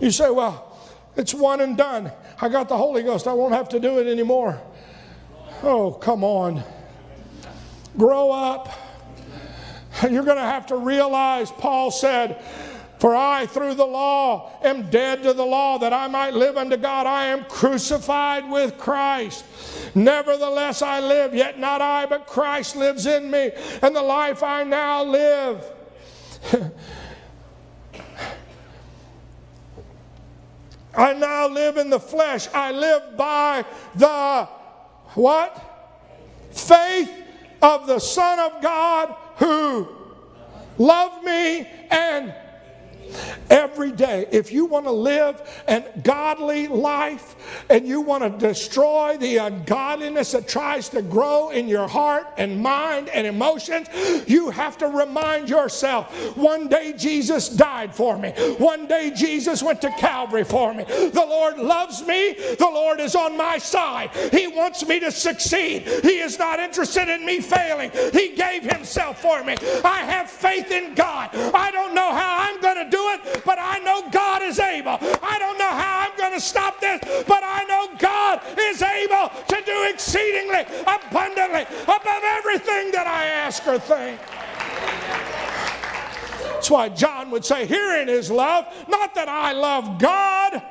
You 0.00 0.10
say, 0.10 0.30
well, 0.30 0.73
it's 1.16 1.34
one 1.34 1.60
and 1.60 1.76
done. 1.76 2.10
I 2.40 2.48
got 2.48 2.68
the 2.68 2.76
Holy 2.76 3.02
Ghost. 3.02 3.26
I 3.26 3.32
won't 3.32 3.54
have 3.54 3.68
to 3.70 3.80
do 3.80 3.98
it 3.98 4.06
anymore. 4.06 4.60
Oh, 5.62 5.92
come 5.92 6.24
on. 6.24 6.62
Grow 7.96 8.30
up. 8.30 8.68
You're 10.02 10.24
going 10.24 10.36
to 10.36 10.42
have 10.42 10.66
to 10.66 10.76
realize, 10.76 11.50
Paul 11.52 11.90
said, 11.90 12.42
for 12.98 13.14
I, 13.14 13.46
through 13.46 13.74
the 13.74 13.84
law, 13.84 14.52
am 14.62 14.90
dead 14.90 15.22
to 15.24 15.32
the 15.32 15.44
law 15.44 15.78
that 15.78 15.92
I 15.92 16.08
might 16.08 16.34
live 16.34 16.56
unto 16.56 16.76
God. 16.76 17.06
I 17.06 17.26
am 17.26 17.44
crucified 17.44 18.48
with 18.50 18.78
Christ. 18.78 19.44
Nevertheless, 19.94 20.82
I 20.82 21.00
live, 21.00 21.34
yet 21.34 21.58
not 21.58 21.80
I, 21.80 22.06
but 22.06 22.26
Christ 22.26 22.76
lives 22.76 23.06
in 23.06 23.30
me. 23.30 23.50
And 23.82 23.94
the 23.94 24.02
life 24.02 24.42
I 24.42 24.64
now 24.64 25.04
live. 25.04 25.64
I 30.96 31.12
now 31.14 31.48
live 31.48 31.76
in 31.76 31.90
the 31.90 32.00
flesh. 32.00 32.48
I 32.54 32.72
live 32.72 33.16
by 33.16 33.64
the 33.94 34.48
what? 35.14 35.60
Faith 36.52 37.10
of 37.62 37.86
the 37.86 37.98
Son 37.98 38.38
of 38.38 38.62
God 38.62 39.14
who 39.36 39.88
loved 40.78 41.24
me 41.24 41.66
and 41.90 42.34
every 43.50 43.92
day. 43.92 44.26
If 44.30 44.52
you 44.52 44.64
want 44.64 44.86
to 44.86 44.92
live 44.92 45.40
a 45.68 45.84
godly 46.02 46.68
life, 46.68 47.34
and 47.70 47.86
you 47.86 48.00
want 48.00 48.22
to 48.22 48.46
destroy 48.46 49.16
the 49.18 49.38
ungodliness 49.38 50.32
that 50.32 50.48
tries 50.48 50.88
to 50.90 51.02
grow 51.02 51.50
in 51.50 51.68
your 51.68 51.88
heart 51.88 52.26
and 52.36 52.60
mind 52.60 53.08
and 53.08 53.26
emotions, 53.26 53.88
you 54.26 54.50
have 54.50 54.78
to 54.78 54.88
remind 54.88 55.48
yourself 55.48 56.36
one 56.36 56.68
day 56.68 56.92
Jesus 56.96 57.48
died 57.48 57.94
for 57.94 58.18
me. 58.18 58.30
One 58.58 58.86
day 58.86 59.12
Jesus 59.14 59.62
went 59.62 59.80
to 59.82 59.90
Calvary 59.90 60.44
for 60.44 60.74
me. 60.74 60.84
The 60.84 61.26
Lord 61.28 61.58
loves 61.58 62.06
me. 62.06 62.34
The 62.34 62.70
Lord 62.70 63.00
is 63.00 63.14
on 63.14 63.36
my 63.36 63.58
side. 63.58 64.10
He 64.32 64.46
wants 64.46 64.86
me 64.86 65.00
to 65.00 65.10
succeed. 65.10 65.82
He 66.02 66.18
is 66.18 66.38
not 66.38 66.60
interested 66.60 67.08
in 67.08 67.24
me 67.24 67.40
failing. 67.40 67.90
He 68.12 68.34
gave 68.34 68.62
Himself 68.62 69.20
for 69.20 69.42
me. 69.44 69.56
I 69.84 70.00
have 70.00 70.30
faith 70.30 70.70
in 70.70 70.94
God. 70.94 71.30
I 71.34 71.70
don't 71.70 71.94
know 71.94 72.12
how 72.12 72.36
I'm 72.40 72.60
going 72.60 72.73
to 72.84 72.96
do 72.96 73.08
it, 73.10 73.44
but 73.44 73.58
I 73.58 73.78
know 73.80 74.08
God 74.10 74.42
is 74.42 74.58
able. 74.58 74.98
I 75.22 75.38
don't 75.38 75.58
know 75.58 75.68
how 75.68 76.06
I'm 76.08 76.16
going 76.16 76.32
to 76.32 76.40
stop 76.40 76.80
this, 76.80 77.00
but 77.26 77.42
I 77.44 77.64
know 77.64 77.96
God 77.98 78.40
is 78.58 78.82
able 78.82 79.30
to 79.48 79.62
do 79.64 79.86
exceedingly 79.88 80.64
abundantly 80.82 81.62
above 81.82 82.22
everything 82.24 82.92
that 82.92 83.06
I 83.06 83.26
ask 83.26 83.66
or 83.66 83.78
think. 83.78 84.20
That's 86.54 86.70
why 86.70 86.88
John 86.88 87.30
would 87.30 87.44
say, 87.44 87.66
Herein 87.66 88.08
is 88.08 88.30
love, 88.30 88.66
not 88.88 89.14
that 89.14 89.28
I 89.28 89.52
love 89.52 89.98
God, 89.98 90.62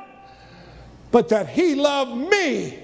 but 1.11 1.29
that 1.29 1.49
He 1.49 1.75
loved 1.75 2.29
me 2.29 2.79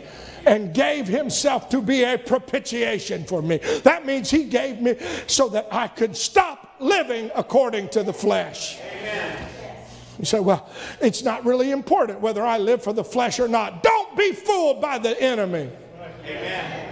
and 0.46 0.74
gave 0.74 1.08
himself 1.08 1.70
to 1.70 1.82
be 1.82 2.04
a 2.04 2.18
propitiation 2.18 3.26
for 3.26 3.42
me. 3.42 3.58
That 3.84 4.06
means 4.06 4.32
he 4.32 4.46
gave 4.46 4.82
me 4.82 4.96
so 5.28 5.50
that 5.50 5.68
I 5.72 5.88
could 5.88 6.16
stop 6.16 6.69
living 6.80 7.32
according 7.36 7.90
to 7.90 8.04
the 8.04 8.14
flesh. 8.14 8.80
Amen. 8.80 9.48
You 10.18 10.26
say, 10.26 10.40
well, 10.40 10.70
it's 11.00 11.24
not 11.24 11.46
really 11.46 11.72
important 11.72 12.20
whether 12.20 12.46
I 12.46 12.58
live 12.58 12.84
for 12.84 12.92
the 12.92 13.04
flesh 13.04 13.40
or 13.40 13.48
not. 13.48 13.84
Don't 13.84 14.18
be 14.18 14.34
fooled 14.34 14.82
by 14.82 15.00
the 15.00 15.20
enemy. 15.22 15.70
Amen. 16.26 16.90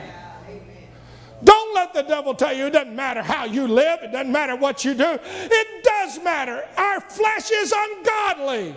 Don't 1.44 1.76
let 1.76 1.94
the 1.94 2.02
devil 2.02 2.34
tell 2.34 2.54
you 2.54 2.66
it 2.66 2.74
doesn't 2.74 2.96
matter 2.96 3.22
how 3.22 3.46
you 3.46 3.68
live, 3.68 4.00
it 4.02 4.12
doesn't 4.12 4.32
matter 4.32 4.56
what 4.56 4.84
you 4.84 4.94
do. 4.94 5.20
It 5.22 5.84
does 5.84 6.24
matter. 6.24 6.68
Our 6.78 7.02
flesh 7.02 7.52
is 7.52 7.74
ungodly. 7.76 8.76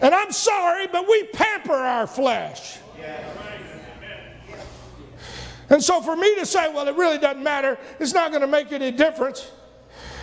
And 0.00 0.14
I'm 0.14 0.30
sorry, 0.30 0.86
but 0.86 1.08
we 1.08 1.24
pamper 1.32 1.72
our 1.72 2.06
flesh. 2.06 2.78
And 5.70 5.82
so 5.82 6.00
for 6.00 6.16
me 6.16 6.34
to 6.36 6.46
say, 6.46 6.72
well, 6.72 6.86
it 6.88 6.94
really 6.96 7.18
doesn't 7.18 7.42
matter, 7.42 7.78
it's 7.98 8.12
not 8.12 8.30
going 8.30 8.42
to 8.42 8.46
make 8.46 8.72
any 8.72 8.90
difference. 8.90 9.50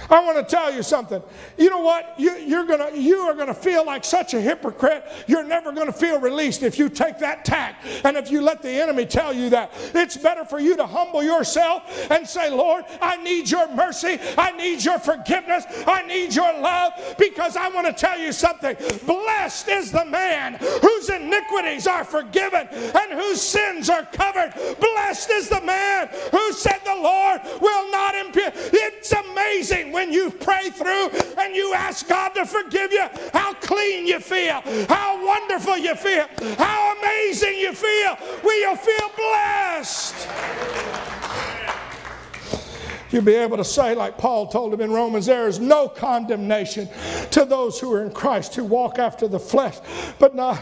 I 0.09 0.23
want 0.23 0.37
to 0.37 0.43
tell 0.43 0.73
you 0.73 0.83
something. 0.83 1.21
You 1.57 1.69
know 1.69 1.79
what? 1.79 2.15
You, 2.17 2.33
you're 2.35 2.65
gonna, 2.65 2.91
you 2.95 3.19
are 3.19 3.33
going 3.33 3.47
to 3.47 3.53
feel 3.53 3.85
like 3.85 4.03
such 4.03 4.33
a 4.33 4.41
hypocrite. 4.41 5.05
You're 5.27 5.43
never 5.43 5.71
going 5.71 5.87
to 5.87 5.93
feel 5.93 6.19
released 6.19 6.63
if 6.63 6.77
you 6.77 6.89
take 6.89 7.19
that 7.19 7.45
tack 7.45 7.83
and 8.03 8.17
if 8.17 8.31
you 8.31 8.41
let 8.41 8.61
the 8.61 8.69
enemy 8.69 9.05
tell 9.05 9.33
you 9.33 9.49
that. 9.51 9.71
It's 9.93 10.17
better 10.17 10.45
for 10.45 10.59
you 10.59 10.75
to 10.77 10.85
humble 10.85 11.23
yourself 11.23 11.83
and 12.11 12.27
say, 12.27 12.49
Lord, 12.49 12.85
I 13.01 13.21
need 13.23 13.49
your 13.49 13.73
mercy. 13.73 14.19
I 14.37 14.51
need 14.51 14.83
your 14.83 14.99
forgiveness. 14.99 15.65
I 15.87 16.05
need 16.07 16.33
your 16.33 16.51
love 16.59 16.93
because 17.17 17.55
I 17.55 17.69
want 17.69 17.87
to 17.87 17.93
tell 17.93 18.19
you 18.19 18.31
something. 18.31 18.75
Blessed 19.05 19.67
is 19.69 19.91
the 19.91 20.05
man 20.05 20.55
whose 20.81 21.09
iniquities 21.09 21.87
are 21.87 22.03
forgiven 22.03 22.67
and 22.71 23.11
whose 23.13 23.41
sins 23.41 23.89
are 23.89 24.05
covered. 24.05 24.53
Blessed 24.79 25.29
is 25.31 25.49
the 25.49 25.61
man 25.61 26.09
who 26.31 26.53
said, 26.53 26.79
The 26.83 26.95
Lord 26.95 27.41
will 27.61 27.91
not 27.91 28.15
impute. 28.15 28.53
It's 28.55 29.11
amazing 29.11 29.91
when 29.91 30.00
you 30.09 30.31
pray 30.31 30.69
through 30.69 31.09
and 31.37 31.53
you 31.53 31.73
ask 31.73 32.07
God 32.07 32.29
to 32.35 32.45
forgive 32.45 32.93
you, 32.93 33.05
how 33.33 33.53
clean 33.55 34.07
you 34.07 34.21
feel, 34.21 34.61
how 34.87 35.25
wonderful 35.25 35.77
you 35.77 35.95
feel, 35.95 36.27
how 36.57 36.95
amazing 36.97 37.57
you 37.57 37.73
feel. 37.73 38.15
Will 38.41 38.59
you 38.59 38.75
feel 38.77 39.09
blessed? 39.17 40.15
You'll 43.11 43.23
be 43.23 43.35
able 43.35 43.57
to 43.57 43.65
say, 43.65 43.93
like 43.93 44.17
Paul 44.17 44.47
told 44.47 44.73
him 44.73 44.79
in 44.79 44.91
Romans, 44.91 45.25
there 45.25 45.47
is 45.47 45.59
no 45.59 45.89
condemnation 45.89 46.87
to 47.31 47.43
those 47.43 47.77
who 47.79 47.91
are 47.93 48.03
in 48.03 48.11
Christ 48.11 48.55
who 48.55 48.63
walk 48.63 48.99
after 48.99 49.27
the 49.27 49.39
flesh, 49.39 49.77
but 50.17 50.33
not, 50.33 50.57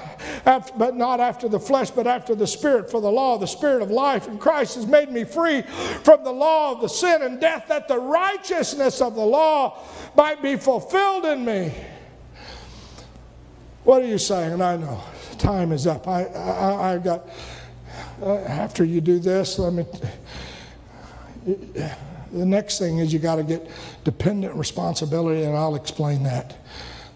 after, 0.46 0.74
but 0.76 0.96
not 0.96 1.20
after 1.20 1.48
the 1.48 1.60
flesh, 1.60 1.92
but 1.92 2.08
after 2.08 2.34
the 2.34 2.48
Spirit. 2.48 2.90
For 2.90 3.02
the 3.02 3.12
law 3.12 3.38
the 3.38 3.46
Spirit 3.46 3.84
of 3.84 3.92
life 3.92 4.28
in 4.28 4.40
Christ 4.40 4.76
has 4.76 4.88
made 4.88 5.12
me 5.12 5.24
free 5.24 5.62
from 5.62 6.24
the 6.24 6.32
law 6.32 6.72
of 6.74 6.82
the 6.82 6.88
sin 6.88 7.22
and 7.22 7.40
death, 7.40 7.66
that 7.68 7.88
the 7.88 8.00
righteousness 8.00 9.00
of 9.00 9.14
the 9.14 9.26
law 9.26 9.78
might 10.16 10.42
be 10.42 10.56
fulfilled 10.56 11.26
in 11.26 11.46
me. 11.46 11.72
What 13.84 14.02
are 14.02 14.08
you 14.08 14.18
saying? 14.18 14.54
And 14.54 14.64
I 14.64 14.76
know 14.78 15.04
time 15.38 15.72
is 15.72 15.86
up. 15.86 16.08
I, 16.08 16.26
I, 16.26 16.94
I 16.94 16.98
got, 16.98 17.30
uh, 18.22 18.38
after 18.40 18.84
you 18.84 19.02
do 19.02 19.20
this, 19.20 19.60
let 19.60 19.74
me. 19.74 19.86
The 22.32 22.46
next 22.46 22.80
thing 22.80 23.00
is 23.00 23.12
you 23.12 23.20
got 23.20 23.36
to 23.36 23.44
get 23.44 23.70
dependent 24.04 24.56
responsibility, 24.56 25.44
and 25.44 25.56
I'll 25.56 25.76
explain 25.76 26.24
that 26.24 26.56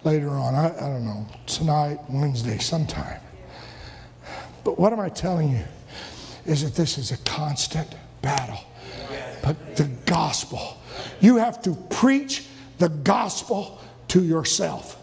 later 0.03 0.29
on. 0.29 0.55
I, 0.55 0.75
I 0.75 0.89
don't 0.89 1.05
know, 1.05 1.25
tonight, 1.45 1.99
Wednesday, 2.09 2.57
sometime. 2.57 3.19
But 4.63 4.79
what 4.79 4.93
am 4.93 4.99
I 4.99 5.09
telling 5.09 5.51
you? 5.51 5.63
Is 6.45 6.63
that 6.63 6.75
this 6.75 6.97
is 6.97 7.11
a 7.11 7.17
constant 7.17 7.95
battle. 8.21 8.59
But 9.41 9.75
the 9.75 9.89
gospel, 10.05 10.77
you 11.19 11.37
have 11.37 11.61
to 11.63 11.75
preach 11.89 12.47
the 12.79 12.89
gospel 12.89 13.79
to 14.09 14.23
yourself. 14.23 14.99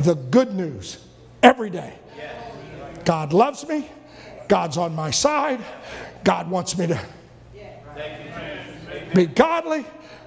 The 0.00 0.14
good 0.14 0.54
news 0.54 1.04
every 1.42 1.70
day. 1.70 1.94
God 3.04 3.32
loves 3.32 3.66
me. 3.68 3.90
God's 4.48 4.76
on 4.76 4.94
my 4.94 5.10
side. 5.10 5.60
God 6.24 6.50
wants 6.50 6.78
me 6.78 6.86
to 6.86 7.00
be 9.14 9.26
godly. 9.26 9.84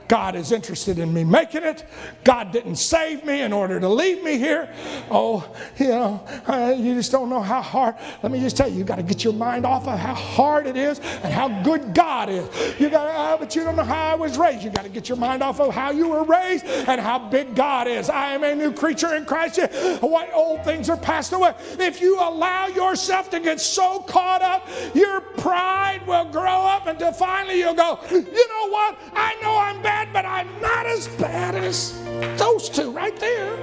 God 0.08 0.36
is 0.36 0.52
interested 0.52 1.00
in 1.00 1.14
me 1.14 1.24
making 1.24 1.64
it. 1.64 1.86
God 2.24 2.52
didn't 2.52 2.76
save 2.76 3.26
me 3.26 3.42
in 3.42 3.52
order 3.52 3.80
to 3.80 3.90
leave 3.90 4.24
me 4.24 4.38
here. 4.38 4.74
Oh, 5.10 5.50
you 5.78 5.88
know, 5.88 6.24
uh, 6.48 6.76
you 6.78 6.94
just 6.94 7.12
don't 7.12 7.30
know 7.30 7.42
how 7.42 7.62
hard. 7.62 7.96
Let 8.22 8.32
me 8.32 8.40
just 8.40 8.56
tell 8.56 8.70
you, 8.70 8.78
you 8.78 8.84
got 8.84 8.98
to 8.98 9.04
get 9.04 9.24
your 9.24 9.34
mind 9.34 9.66
off 9.66 9.88
of 9.88 10.00
how 10.00 10.14
hard 10.14 10.68
it 10.68 10.78
is 10.78 11.00
and 11.00 11.34
how 11.34 11.64
good 11.64 11.94
God 11.94 12.30
is. 12.30 12.48
You 12.80 12.90
got, 12.90 13.08
uh, 13.08 13.38
but 13.38 13.56
you 13.56 13.64
don't 13.64 13.76
know 13.76 13.84
how 13.84 14.12
I 14.12 14.16
was 14.16 14.38
raised. 14.38 14.64
You 14.64 14.70
got 14.70 14.84
to 14.84 14.90
get 14.90 15.10
your 15.10 15.18
mind 15.18 15.42
off 15.42 15.60
of 15.60 15.74
how 15.74 15.92
you 15.92 16.10
were 16.10 16.24
raised 16.24 16.66
and 16.66 17.02
how 17.02 17.18
big 17.18 17.56
God 17.56 17.88
is. 17.88 18.10
I 18.10 18.34
am 18.34 18.44
a 18.44 18.54
new 18.56 18.72
creature 18.72 19.16
in 19.16 19.26
Christ. 19.26 19.60
What 20.02 20.34
old 20.34 20.64
things 20.64 20.90
are 20.90 20.98
passed 20.98 21.34
away. 21.34 21.54
If 21.80 22.02
you 22.02 22.20
allow 22.20 22.68
yourself 22.68 23.30
to 23.32 23.40
get 23.40 23.60
so 23.60 24.00
caught 24.02 24.42
up, 24.42 24.68
your 24.94 25.22
pride 25.22 26.06
will 26.06 26.26
grow 26.26 26.44
up 26.44 26.88
until 26.88 27.12
finally 27.12 27.60
you'll 27.60 27.74
go. 27.74 28.00
You 28.12 28.22
know 28.22 28.70
what? 28.70 29.00
I 29.14 29.36
know 29.42 29.58
I'm 29.58 29.82
bad 29.82 29.95
bad, 29.96 30.12
but 30.12 30.26
I'm 30.26 30.50
not 30.62 30.86
as 30.86 31.08
bad 31.08 31.56
as 31.56 31.94
those 32.38 32.70
two 32.70 32.92
right 32.92 33.16
there. 33.18 33.56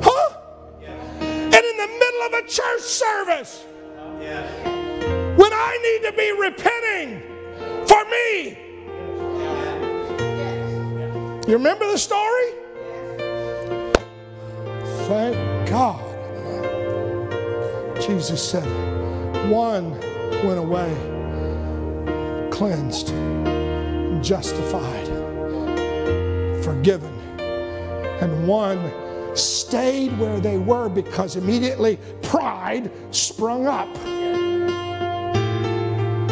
Huh? 0.00 0.34
And 1.20 1.64
in 1.70 1.76
the 1.76 1.90
middle 2.02 2.22
of 2.26 2.32
a 2.32 2.48
church 2.48 2.80
service, 2.80 3.64
when 5.36 5.52
I 5.52 5.78
need 5.86 6.08
to 6.08 6.14
be 6.16 6.32
repenting 6.32 7.22
for 7.86 8.04
me. 8.06 8.56
You 11.46 11.54
remember 11.54 11.86
the 11.86 11.98
story? 11.98 12.52
Thank 15.06 15.68
God. 15.68 16.04
Jesus 18.00 18.50
said, 18.50 18.66
one 19.50 19.92
went 20.44 20.58
away 20.58 21.17
cleansed, 22.58 23.06
justified, 24.20 25.06
forgiven. 26.64 27.14
And 28.20 28.48
one 28.48 28.90
stayed 29.36 30.18
where 30.18 30.40
they 30.40 30.58
were 30.58 30.88
because 30.88 31.36
immediately 31.36 32.00
pride 32.20 32.90
sprung 33.14 33.68
up. 33.68 33.96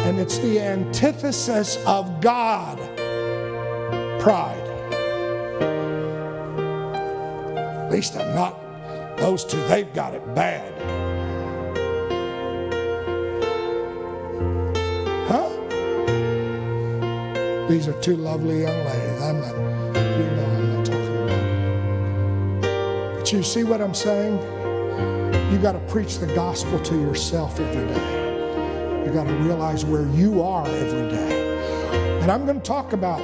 And 0.03 0.19
it's 0.19 0.37
the 0.39 0.59
antithesis 0.59 1.77
of 1.87 2.19
God 2.19 2.77
pride. 4.19 4.67
At 7.85 7.89
least 7.89 8.17
I'm 8.17 8.35
not 8.35 9.17
those 9.17 9.45
two, 9.45 9.61
they've 9.69 9.93
got 9.93 10.13
it 10.13 10.35
bad. 10.35 11.06
These 17.67 17.89
are 17.89 18.01
two 18.01 18.15
lovely 18.15 18.61
young 18.61 18.85
ladies. 18.85 19.21
I'm 19.21 19.41
not, 19.41 19.53
you 19.53 20.29
know, 20.37 20.45
I'm 20.45 20.73
not 20.73 20.85
talking 20.85 21.17
about 22.61 23.19
But 23.19 23.33
you 23.33 23.43
see 23.43 23.65
what 23.65 23.81
I'm 23.81 23.93
saying? 23.93 24.39
You 25.51 25.57
got 25.57 25.73
to 25.73 25.79
preach 25.79 26.19
the 26.19 26.27
gospel 26.27 26.79
to 26.79 26.95
yourself 26.95 27.59
every 27.59 27.85
day. 27.93 29.05
You 29.05 29.11
got 29.11 29.27
to 29.27 29.33
realize 29.33 29.83
where 29.83 30.07
you 30.07 30.41
are 30.41 30.65
every 30.65 31.09
day. 31.09 32.21
And 32.21 32.31
I'm 32.31 32.45
going 32.45 32.57
to 32.57 32.65
talk 32.65 32.93
about, 32.93 33.19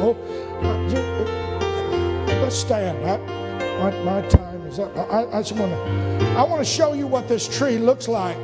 oh, 0.00 0.14
uh, 0.60 0.78
let's 2.42 2.56
stand. 2.56 3.02
my, 3.02 3.90
my 4.02 4.20
time 4.28 4.66
is 4.66 4.78
up. 4.78 4.94
I, 4.96 5.24
I 5.24 5.40
just 5.40 5.52
want 5.52 5.72
to 5.72 5.78
I 6.36 6.42
want 6.42 6.58
to 6.60 6.70
show 6.70 6.92
you 6.92 7.06
what 7.06 7.28
this 7.28 7.48
tree 7.48 7.78
looks 7.78 8.08
like 8.08 8.36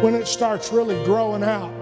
when 0.00 0.14
it 0.14 0.28
starts 0.28 0.72
really 0.72 1.02
growing 1.04 1.42
out. 1.42 1.77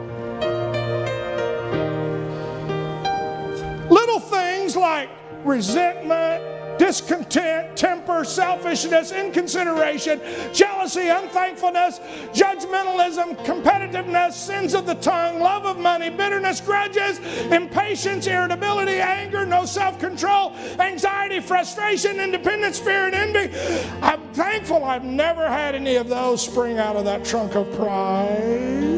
Resentment, 5.47 6.79
discontent, 6.79 7.77
temper, 7.77 8.25
selfishness, 8.25 9.13
inconsideration, 9.13 10.21
jealousy, 10.53 11.09
unthankfulness, 11.09 12.01
judgmentalism, 12.33 13.37
competitiveness, 13.45 14.33
sins 14.33 14.75
of 14.75 14.87
the 14.87 14.95
tongue, 14.97 15.41
love 15.41 15.65
of 15.65 15.79
money, 15.79 16.11
bitterness, 16.11 16.61
grudges, 16.61 17.19
impatience, 17.51 18.27
irritability, 18.27 18.97
anger, 18.97 19.47
no 19.47 19.65
self 19.65 19.99
control, 19.99 20.53
anxiety, 20.79 21.41
frustration, 21.41 22.21
independent 22.21 22.75
spirit, 22.75 23.15
envy. 23.15 23.57
I'm 24.03 24.21
thankful 24.33 24.85
I've 24.85 25.05
never 25.05 25.49
had 25.49 25.75
any 25.75 25.97
of 25.97 26.09
those 26.09 26.45
spring 26.45 26.79
out 26.79 26.97
of 26.97 27.05
that 27.05 27.25
trunk 27.25 27.55
of 27.55 27.73
pride. 27.75 28.97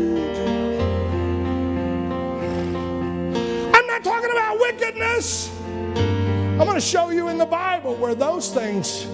I'm 3.74 3.86
not 3.86 4.02
talking 4.02 4.30
about 4.30 4.58
wickedness. 4.58 5.57
I'm 6.58 6.64
going 6.64 6.74
to 6.74 6.80
show 6.80 7.10
you 7.10 7.28
in 7.28 7.38
the 7.38 7.46
Bible 7.46 7.94
where 7.94 8.16
those 8.16 8.52
things 8.52 9.06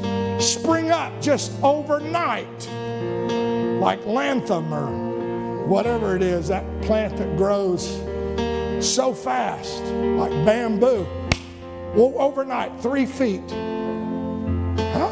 spring 0.42 0.90
up 0.90 1.12
just 1.20 1.52
overnight, 1.62 2.70
like 3.82 4.02
lanthanum 4.06 4.72
or 4.72 5.66
whatever 5.66 6.16
it 6.16 6.22
is, 6.22 6.48
that 6.48 6.64
plant 6.80 7.18
that 7.18 7.36
grows 7.36 7.86
so 8.80 9.12
fast, 9.12 9.82
like 9.82 10.30
bamboo. 10.46 11.06
Well, 11.94 12.14
overnight, 12.16 12.80
three 12.80 13.04
feet. 13.04 13.42
Huh? 14.80 15.10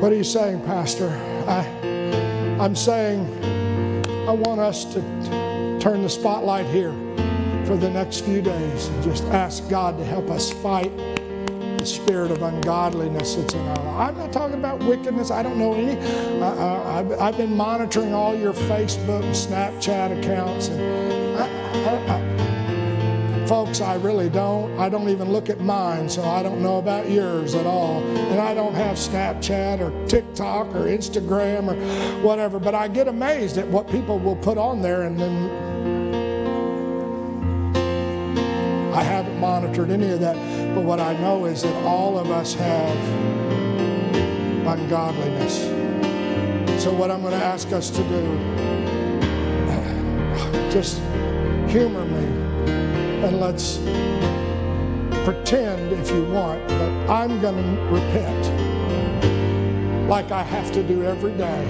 What 0.00 0.10
are 0.10 0.16
you 0.16 0.24
saying, 0.24 0.62
Pastor? 0.62 1.10
I, 1.46 1.66
I'm 2.58 2.74
saying 2.74 3.20
I 4.26 4.32
want 4.32 4.62
us 4.62 4.86
to 4.94 5.00
turn 5.78 6.04
the 6.04 6.08
spotlight 6.08 6.64
here 6.68 6.94
for 7.68 7.76
the 7.76 7.90
next 7.90 8.24
few 8.24 8.40
days 8.40 8.86
and 8.86 9.04
just 9.04 9.24
ask 9.24 9.68
God 9.68 9.98
to 9.98 10.04
help 10.04 10.30
us 10.30 10.50
fight 10.50 10.90
the 10.96 11.84
spirit 11.84 12.30
of 12.30 12.40
ungodliness 12.40 13.34
that's 13.34 13.52
in 13.52 13.60
our 13.60 13.84
life. 13.84 14.08
I'm 14.08 14.16
not 14.16 14.32
talking 14.32 14.56
about 14.56 14.82
wickedness. 14.84 15.30
I 15.30 15.42
don't 15.42 15.58
know 15.58 15.74
any. 15.74 16.00
I, 16.40 17.26
have 17.26 17.36
been 17.36 17.54
monitoring 17.54 18.14
all 18.14 18.34
your 18.34 18.54
Facebook 18.54 19.22
and 19.22 19.34
Snapchat 19.34 20.18
accounts. 20.18 20.68
And 20.68 21.38
I, 21.38 21.44
I, 22.08 23.46
folks, 23.46 23.82
I 23.82 23.96
really 23.96 24.30
don't. 24.30 24.78
I 24.78 24.88
don't 24.88 25.10
even 25.10 25.30
look 25.30 25.50
at 25.50 25.60
mine, 25.60 26.08
so 26.08 26.24
I 26.24 26.42
don't 26.42 26.62
know 26.62 26.78
about 26.78 27.10
yours 27.10 27.54
at 27.54 27.66
all. 27.66 28.02
And 28.02 28.40
I 28.40 28.54
don't 28.54 28.74
have 28.74 28.96
Snapchat 28.96 29.80
or 29.80 30.08
TikTok 30.08 30.68
or 30.68 30.86
Instagram 30.86 31.68
or 31.68 32.22
whatever, 32.26 32.58
but 32.58 32.74
I 32.74 32.88
get 32.88 33.08
amazed 33.08 33.58
at 33.58 33.68
what 33.68 33.90
people 33.90 34.18
will 34.18 34.36
put 34.36 34.56
on 34.56 34.80
there 34.80 35.02
and 35.02 35.20
then 35.20 35.77
I 38.98 39.02
haven't 39.04 39.38
monitored 39.38 39.90
any 39.90 40.10
of 40.10 40.18
that, 40.18 40.34
but 40.74 40.82
what 40.82 40.98
I 40.98 41.16
know 41.18 41.44
is 41.44 41.62
that 41.62 41.84
all 41.84 42.18
of 42.18 42.32
us 42.32 42.52
have 42.54 42.96
ungodliness. 44.66 45.60
So, 46.82 46.92
what 46.92 47.08
I'm 47.08 47.20
going 47.20 47.38
to 47.38 47.44
ask 47.44 47.70
us 47.70 47.90
to 47.90 48.02
do, 48.02 48.22
just 50.72 50.98
humor 51.70 52.04
me 52.06 52.26
and 53.24 53.38
let's 53.38 53.78
pretend 55.24 55.92
if 55.92 56.10
you 56.10 56.24
want, 56.32 56.66
but 56.66 56.90
I'm 57.08 57.40
going 57.40 57.54
to 57.54 57.82
repent 57.84 58.48
like 60.08 60.32
I 60.32 60.42
have 60.42 60.72
to 60.72 60.82
do 60.82 61.04
every 61.04 61.34
day. 61.34 61.68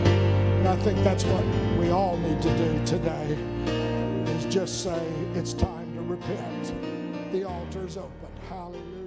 And 0.60 0.66
I 0.66 0.76
think 0.76 0.96
that's 1.04 1.24
what 1.24 1.44
we 1.78 1.90
all 1.90 2.16
need 2.16 2.40
to 2.40 2.56
do 2.56 2.86
today 2.86 3.36
is 4.32 4.46
just 4.46 4.82
say 4.82 4.98
it's 5.34 5.52
time 5.52 5.94
to 5.94 6.00
repent 6.00 6.72
the 7.32 7.44
altar's 7.44 7.96
open. 7.96 8.10
Hallelujah. 8.48 8.97